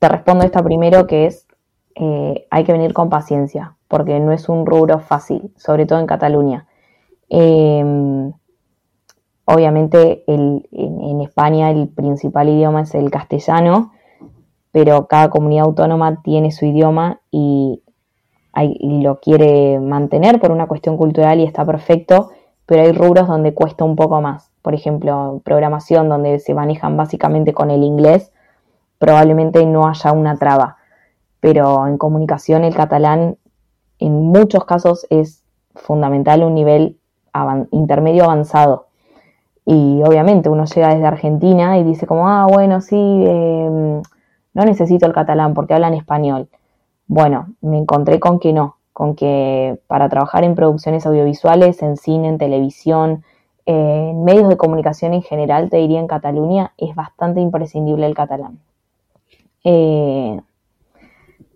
[0.00, 1.46] te respondo esta primero, que es,
[1.94, 6.06] eh, hay que venir con paciencia, porque no es un rubro fácil, sobre todo en
[6.06, 6.66] Cataluña.
[7.30, 8.30] Eh,
[9.44, 13.92] obviamente el- en, en España el principal idioma es el castellano,
[14.72, 17.82] pero cada comunidad autónoma tiene su idioma y,
[18.62, 22.30] y lo quiere mantener por una cuestión cultural y está perfecto,
[22.66, 24.50] pero hay rubros donde cuesta un poco más.
[24.62, 28.32] Por ejemplo, programación donde se manejan básicamente con el inglés,
[28.98, 30.76] probablemente no haya una traba.
[31.40, 33.36] Pero en comunicación el catalán
[33.98, 35.42] en muchos casos es
[35.74, 36.96] fundamental un nivel
[37.70, 38.86] intermedio avanzado.
[39.66, 44.00] Y obviamente uno llega desde Argentina y dice como, ah, bueno, sí, eh,
[44.54, 46.48] no necesito el catalán porque hablan español.
[47.06, 52.28] Bueno, me encontré con que no, con que para trabajar en producciones audiovisuales, en cine,
[52.28, 53.24] en televisión,
[53.66, 58.14] eh, en medios de comunicación en general, te diría en Cataluña, es bastante imprescindible el
[58.14, 58.58] catalán.
[59.64, 60.40] Eh,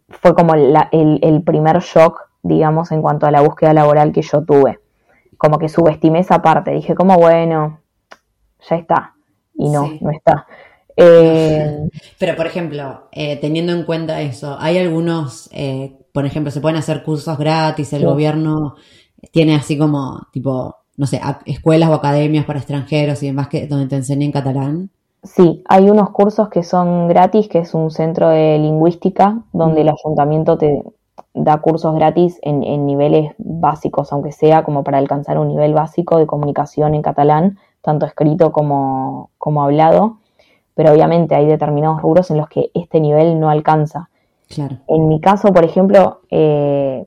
[0.09, 4.22] fue como la- el, el primer shock, digamos, en cuanto a la búsqueda laboral que
[4.22, 4.80] yo tuve.
[5.36, 7.78] Como que subestimé esa parte, dije como, bueno,
[8.68, 9.14] ya está.
[9.55, 9.99] Y no, Sí.
[10.01, 10.46] no está.
[11.01, 11.88] Eh,
[12.18, 16.76] Pero, por ejemplo, eh, teniendo en cuenta eso, hay algunos, eh, por ejemplo, se pueden
[16.76, 18.05] hacer cursos gratis, el Sí.
[18.07, 18.74] gobierno
[19.30, 23.86] tiene así como, tipo, no sé, escuelas o academias para extranjeros y demás que, donde
[23.86, 24.90] te enseñen catalán?
[25.22, 29.88] Sí, hay unos cursos que son gratis, que es un centro de lingüística, donde el
[29.88, 30.82] ayuntamiento te
[31.34, 36.18] da cursos gratis en, en, niveles básicos, aunque sea como para alcanzar un nivel básico
[36.18, 40.18] de comunicación en catalán, tanto escrito como, como hablado.
[40.79, 44.11] Pero obviamente hay determinados rubros en los que este nivel no alcanza.
[44.49, 44.76] Claro.
[44.87, 47.05] En mi caso, por ejemplo, eh,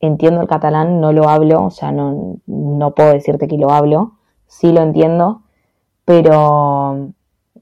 [0.00, 4.12] entiendo el catalán, no lo hablo, o sea, no, no puedo decirte que lo hablo,
[4.46, 5.42] sí lo entiendo,
[6.06, 7.10] pero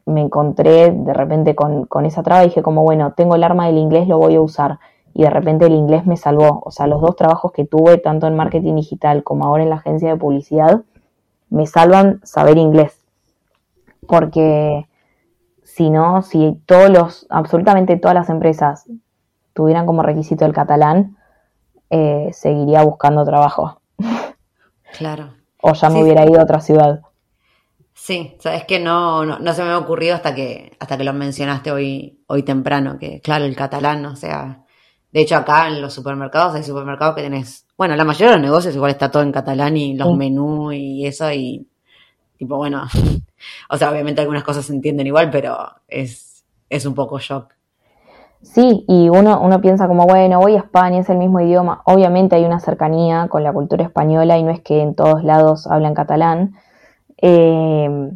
[0.06, 3.66] me encontré de repente con, con, esa traba y dije como, bueno, tengo el arma
[3.66, 4.78] del inglés, lo voy a usar.
[5.14, 6.62] Y de repente el inglés me salvó.
[6.64, 9.76] O sea, los dos trabajos que tuve, tanto en marketing digital como ahora en la
[9.78, 10.82] agencia de publicidad,
[11.50, 13.04] me salvan saber inglés.
[14.06, 14.86] Porque
[15.74, 18.84] si no, si todos los, absolutamente todas las empresas
[19.54, 21.16] tuvieran como requisito el catalán,
[21.88, 23.80] eh, seguiría buscando trabajo.
[24.98, 25.30] Claro.
[25.62, 27.00] o ya me hubiera ido a otra ciudad.
[27.94, 31.12] Sí, sabes que no, no, no, se me ha ocurrido hasta que, hasta que lo
[31.12, 34.64] mencionaste hoy, hoy temprano, que claro, el catalán, o sea,
[35.12, 38.42] de hecho acá en los supermercados hay supermercados que tenés, bueno, la mayoría de los
[38.42, 40.14] negocios igual está todo en catalán y los Sí.
[40.16, 41.66] menús y eso y
[42.42, 42.82] tipo, bueno,
[43.70, 47.54] o sea, obviamente algunas cosas se entienden igual, pero es, es un poco shock.
[48.42, 51.82] Sí, y uno, uno piensa como, bueno, voy a España, es el mismo idioma.
[51.84, 55.68] Obviamente hay una cercanía con la cultura española y no es que en todos lados
[55.68, 56.54] hablan catalán.
[57.18, 58.10] Eh,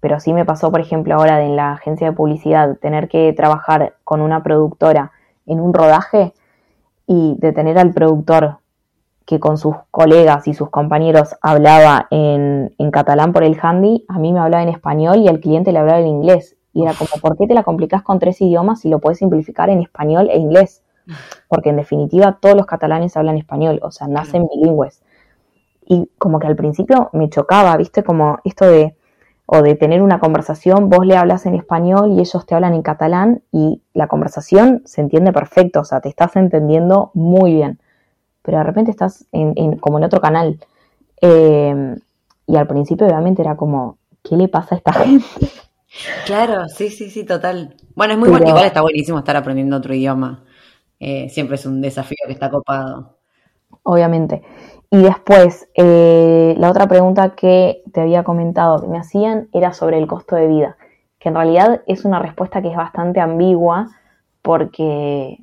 [0.00, 3.94] pero sí me pasó, por ejemplo, ahora en la agencia de publicidad, tener que trabajar
[4.04, 5.12] con una productora
[5.46, 6.34] en un rodaje
[7.06, 8.58] y de tener al productor
[9.26, 14.18] que con sus colegas y sus compañeros hablaba en, en catalán por el handy, a
[14.18, 16.56] mí me hablaba en español y al cliente le hablaba en inglés.
[16.74, 19.70] Y era como, ¿por qué te la complicas con tres idiomas si lo puedes simplificar
[19.70, 20.82] en español e inglés?
[21.48, 25.02] Porque en definitiva todos los catalanes hablan español, o sea, nacen bilingües.
[25.86, 28.02] Y como que al principio me chocaba, ¿viste?
[28.02, 28.96] Como esto de,
[29.46, 32.82] o de tener una conversación, vos le hablas en español y ellos te hablan en
[32.82, 37.78] catalán y la conversación se entiende perfecto, o sea, te estás entendiendo muy bien.
[38.44, 40.60] Pero de repente estás en, en- como en otro canal.
[41.20, 41.96] Eh,
[42.46, 45.24] y al principio obviamente era como, ¿qué le pasa a esta gente?
[46.26, 47.74] Claro, sí, sí, sí, total.
[47.94, 50.44] Bueno, es muy Pero- bueno, igual está buenísimo estar aprendiendo otro idioma.
[51.00, 53.16] Eh, siempre es un desafío que está copado.
[53.82, 54.42] obviamente.
[54.90, 59.98] Y después, eh, la otra pregunta que te había comentado que me hacían era sobre
[59.98, 60.76] el costo de vida,
[61.18, 63.88] que en realidad es una respuesta que es bastante ambigua
[64.42, 65.38] porque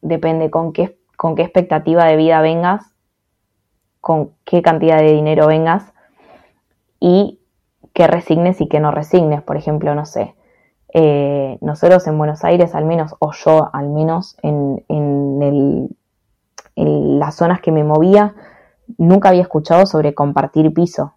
[0.00, 2.84] depende con qué, con qué expectativa de vida vengas,
[4.00, 5.92] con qué cantidad de dinero vengas
[6.98, 7.38] y
[7.92, 9.40] qué resignes y qué no resignes.
[9.40, 10.34] Por ejemplo, no sé,
[10.92, 15.96] eh, nosotros en Buenos Aires al menos, o yo al menos en, en el
[16.74, 18.34] las zonas que me movía,
[18.98, 21.14] nunca había escuchado sobre compartir piso.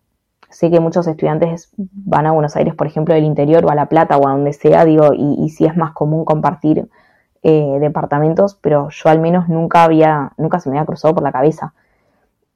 [0.51, 3.87] Sé que muchos estudiantes van a Buenos Aires, por ejemplo, del interior o a La
[3.87, 6.87] Plata o a donde sea, digo, y, sí es más común compartir
[7.45, 11.31] eh, departamentos, pero yo al menos nunca había, nunca se me había cruzado por la
[11.31, 11.73] cabeza.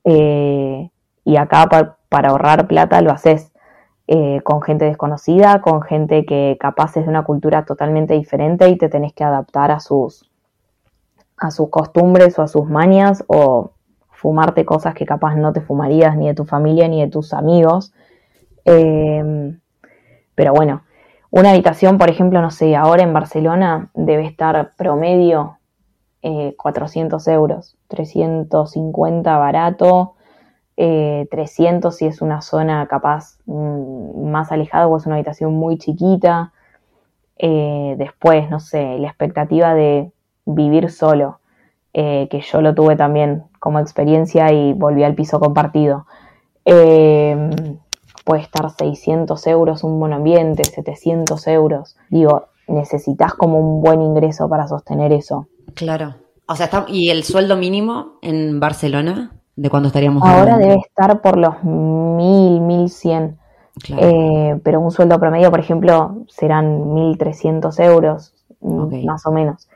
[0.06, 0.90] Eh,
[1.26, 3.52] y acá pa- para ahorrar plata lo haces
[4.08, 8.78] eh, con gente desconocida, con gente que capaz es de una cultura totalmente diferente y
[8.78, 10.30] te tenés que adaptar a sus,
[11.38, 13.72] a sus costumbres o a sus mañas o
[14.12, 17.94] fumarte cosas que capaz no te fumarías ni de tu familia ni de tus amigos.
[20.36, 20.84] Pero bueno,
[21.32, 25.58] una habitación, por ejemplo, no sé, ahora en Barcelona debe estar promedio
[26.22, 30.16] eh, 400 euros, 350 barato,
[30.76, 35.78] eh, 300 si es una zona capaz mm, más alejada o es una habitación muy
[35.78, 36.54] chiquita.
[37.38, 40.12] Eh, después, no sé, la expectativa de
[40.46, 41.40] vivir solo,
[41.94, 46.06] eh, que yo lo tuve también como experiencia y volví al piso compartido.
[46.66, 47.78] Eh,
[48.30, 51.98] puede estar 600 euros un buen ambiente, 700 euros.
[52.12, 55.48] Digo, necesitas como un buen ingreso para sostener eso.
[55.74, 56.14] Claro.
[56.48, 59.32] O sea, está, ¿y el sueldo mínimo en Barcelona?
[59.56, 60.68] ¿De cuándo estaríamos Ahora hablando?
[60.68, 63.40] debe estar por los 1000, 1100.
[63.84, 64.02] Claro.
[64.04, 69.68] Eh, pero un sueldo promedio, por ejemplo, serán 1.300 euros, mm, más o menos.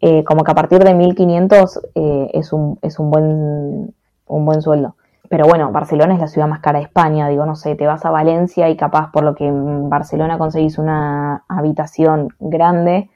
[0.00, 3.94] Eh, como que a partir de 1.500 eh, es, un, es un, buen,
[4.26, 4.96] un buen sueldo.
[5.30, 7.28] Pero bueno, Barcelona es la ciudad más cara de España.
[7.28, 10.76] Digo, no sé, te vas a Valencia y capaz por lo que en Barcelona conseguís
[10.76, 13.08] una habitación grande,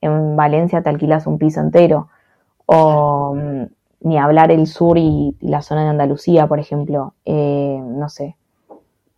[0.00, 2.08] en Valencia te alquilas un piso entero.
[2.64, 3.64] O mm,
[4.08, 7.12] ni hablar el sur y, y la zona de Andalucía, por ejemplo.
[7.26, 8.36] Eh, no sé,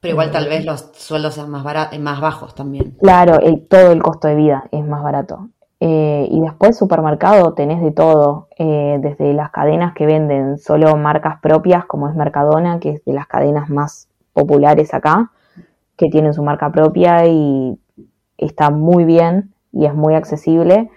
[0.01, 1.63] Pero igual tal vez los sueldos sean más,
[2.21, 2.97] bajos también.
[3.01, 5.49] Claro, el, todo el costo de vida es más barato.
[5.85, 11.41] Eh, y después supermercado tenés de todo, eh, desde las cadenas que venden solo marcas
[11.41, 15.33] propias, como es Mercadona, que es de las cadenas más populares acá,
[15.97, 17.81] que tienen su marca propia y
[18.39, 20.89] está muy bien y es muy accesible.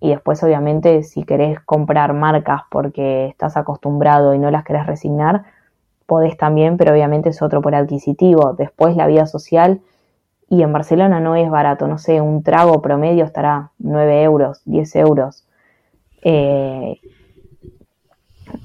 [0.00, 5.44] Y después, obviamente, si querés comprar marcas porque estás acostumbrado y no las querés resignar,
[6.06, 8.54] podés también, pero obviamente es otro por adquisitivo.
[8.54, 9.82] Después la vida social,
[10.52, 14.96] y en Barcelona no es barato, no sé, un trago promedio estará 9 euros, 10
[14.96, 15.46] euros.
[16.22, 17.00] Eh,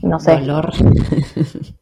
[0.01, 0.37] no sé.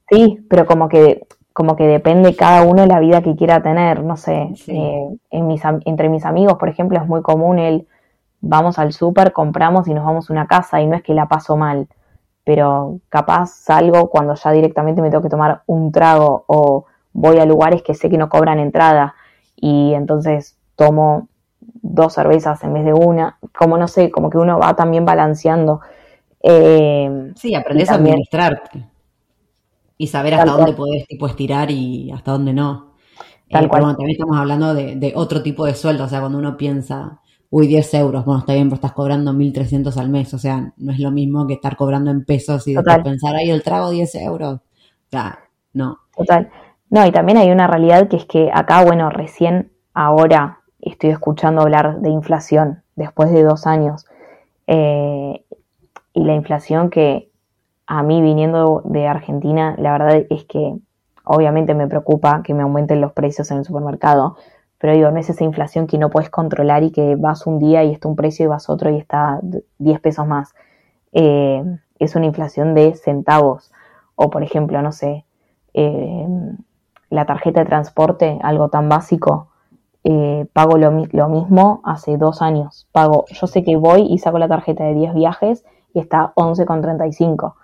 [0.07, 4.03] Sí, pero como que, como que depende cada uno de la vida que quiera tener,
[4.03, 4.49] no sé.
[4.67, 7.87] Eh, en mis, entre mis amigos, por ejemplo, es muy común el
[8.41, 11.27] vamos al súper, compramos y nos vamos a una casa y no es que la
[11.27, 11.87] paso mal
[12.43, 17.45] pero capaz salgo cuando ya directamente me tengo que tomar un trago o voy a
[17.45, 19.15] lugares que sé que no cobran entrada
[19.55, 21.27] y entonces tomo
[21.59, 25.81] dos cervezas en vez de una, como no sé, como que uno va también balanceando.
[26.41, 28.85] Eh, sí, aprendes a administrarte
[29.97, 32.93] y saber hasta dónde podés tipo estirar y hasta dónde no.
[33.49, 33.83] Tal eh, cual.
[33.83, 37.67] también estamos hablando de, de, otro tipo de sueldo, o sea, cuando uno piensa, uy,
[37.67, 40.99] 10 euros, bueno, está bien, pero estás cobrando 1.300 al mes, o sea, no es
[40.99, 44.55] lo mismo que estar cobrando en pesos y después pensar, ay, el trago 10 euros.
[44.55, 45.39] O sea,
[45.73, 45.99] no.
[46.15, 46.49] Total.
[46.89, 51.61] No, y también hay una realidad que es que acá, bueno, recién ahora estoy escuchando
[51.61, 54.05] hablar de inflación, después de dos años.
[54.67, 55.43] Eh,
[56.13, 57.29] y la inflación que
[57.87, 60.75] a mí viniendo de Argentina, la verdad es que
[61.23, 64.37] obviamente me preocupa que me aumenten los precios en el supermercado,
[64.77, 67.83] pero digo, no es esa inflación que no puedes controlar y que vas un día
[67.83, 69.39] y está un precio y vas otro y está
[69.79, 70.53] 10 pesos más.
[71.11, 71.63] Eh,
[71.97, 73.71] es una inflación de centavos.
[74.15, 75.25] O, por ejemplo, no sé,
[75.73, 76.27] eh,
[77.09, 79.49] la tarjeta de transporte, algo tan básico,
[80.03, 82.87] eh, pago lo, mismo hace dos años.
[82.91, 87.55] Pago, yo sé que voy y saco la tarjeta de 10 viajes y está 11,35.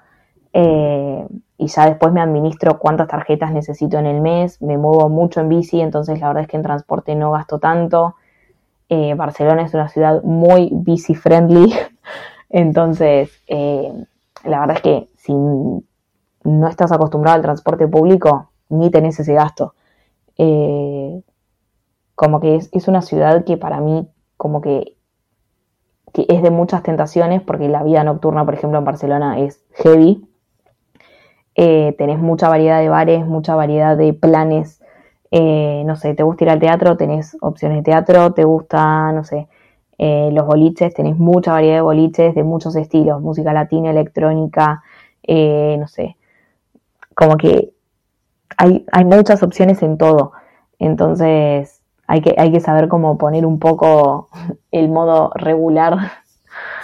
[0.54, 1.28] Eh,
[1.58, 5.50] y ya después me administro cuántas tarjetas necesito en el mes, me muevo mucho en
[5.50, 8.16] bici, entonces la verdad es que en transporte no gasto tanto.
[8.90, 11.74] Eh, Barcelona es una ciudad muy bici friendly,
[12.50, 13.94] entonces eh,
[14.44, 19.76] la verdad es que si no estás acostumbrado al transporte público, ni tenés ese gasto.
[20.38, 21.22] Eh,
[22.16, 24.08] como que es, es, una ciudad que para mí
[24.38, 24.96] como que,
[26.14, 30.26] es de muchas tentaciones, porque la vida nocturna, por ejemplo, en Barcelona es heavy,
[31.56, 34.82] eh, tenés mucha variedad de bares, mucha variedad de planes.
[35.32, 39.24] Eh, no sé, te gusta ir al teatro, tenés opciones de teatro, te gusta, no
[39.24, 39.48] sé,
[39.98, 44.84] los boliches, tenés mucha variedad de boliches de muchos estilos, música latina, electrónica,
[45.28, 46.18] no sé,
[47.14, 47.74] como que
[48.58, 50.34] hay, hay muchas opciones en todo.
[50.80, 54.30] Entonces, hay que, hay que saber cómo poner un poco
[54.72, 56.12] el modo regular.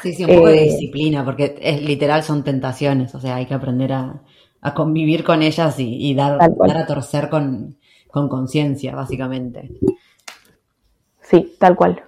[0.02, 3.54] Sí, sí, un poco de disciplina, porque es literal son tentaciones, o sea, hay que
[3.54, 4.22] aprender a,
[4.62, 7.78] a convivir con ellas y, dar, dar, a torcer con
[8.10, 9.72] conciencia, básicamente.
[11.22, 12.02] Sí, tal cual.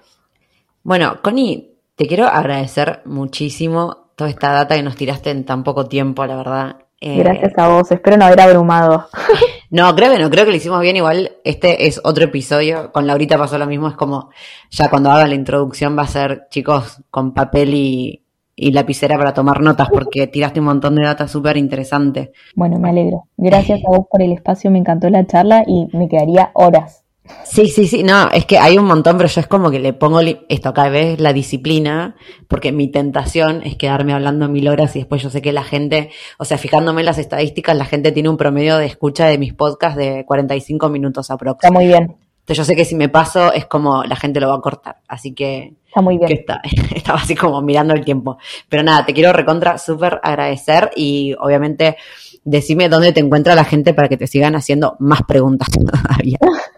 [0.82, 5.86] Bueno, Connie, te quiero agradecer muchísimo toda esta data que nos tiraste en tan poco
[5.86, 6.76] tiempo, la verdad.
[7.00, 9.06] Eh, Gracias a vos, espero no haber abrumado.
[9.72, 10.96] No, creo que no, creo que lo hicimos bien.
[10.96, 12.90] Igual este es otro episodio.
[12.90, 13.86] Con Laurita pasó lo mismo.
[13.86, 14.30] Es como
[14.68, 18.24] ya cuando haga la introducción va a ser, chicos, con papel y,
[18.56, 22.32] y lapicera para tomar notas porque tiraste un montón de datos súper interesante.
[22.54, 23.28] Bueno, me alegro.
[23.36, 27.04] Gracias a vos por el espacio, me encantó la charla y me quedaría horas.
[27.44, 29.92] Sí, sí, sí, no, es que hay un montón, pero yo es como que le
[29.92, 31.20] pongo esto acá, ¿ves?
[31.20, 32.14] La disciplina,
[32.46, 36.10] porque mi tentación es quedarme hablando mil horas y después yo sé que la gente,
[36.38, 39.52] o sea, fijándome en las estadísticas, la gente tiene un promedio de escucha de mis
[39.52, 41.66] podcasts de 45 minutos aproximadamente.
[41.66, 42.30] Está muy bien.
[42.40, 44.96] Entonces yo sé que si me paso es como la gente lo va a cortar,
[45.08, 46.28] así que Está muy bien.
[46.28, 46.60] Que está,
[46.94, 48.38] estaba así como mirando el tiempo.
[48.68, 51.96] Pero nada, te quiero recontra súper agradecer y obviamente
[52.44, 56.38] decime dónde te encuentra la gente para que te sigan haciendo más preguntas todavía.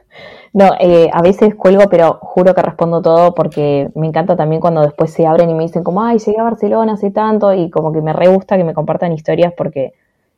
[0.55, 4.83] No, eh, a veces cuelgo, pero juro que respondo todo porque me encanta también cuando
[4.83, 7.91] después se abren y me dicen como, ay, llegué a Barcelona hace tanto y como
[7.93, 9.95] que me re gusta que me compartan historias porque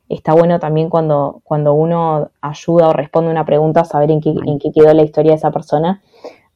[0.07, 4.57] está bueno también cuando, cuando uno ayuda o responde una pregunta saber en qué, en
[4.59, 6.01] qué quedó la historia de esa persona.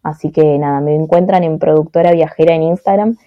[0.04, 3.18] Así que nada, me encuentran en Productora Viajera en Instagram.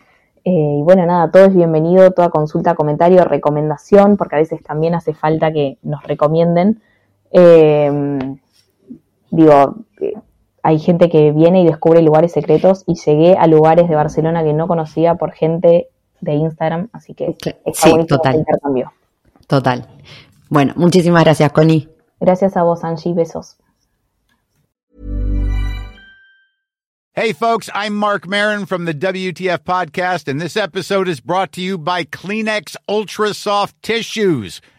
[0.45, 4.95] Eh, y bueno, nada, todo es bienvenido, toda consulta, comentario, recomendación, porque a veces también
[4.95, 6.81] hace falta que nos recomienden.
[7.31, 8.39] Em,
[9.33, 9.75] digo,
[10.63, 14.53] hay gente que viene y descubre lugares secretos y llegué a lugares de Barcelona que
[14.53, 15.89] no conocía por gente
[16.21, 17.35] de Instagram, así que
[17.75, 18.37] sí, total.
[18.37, 18.93] intercambio.
[19.49, 19.89] Total.
[20.49, 21.89] Bueno, muchísimas gracias, Connie.
[22.21, 23.15] Gracias a vos, Angie.
[23.15, 23.57] Besos.
[27.15, 31.61] Hey, folks, I'm Mark Marin from the WTF Podcast, and this episode is brought to
[31.61, 34.63] you by Kleenex Ultra Soft Tissues,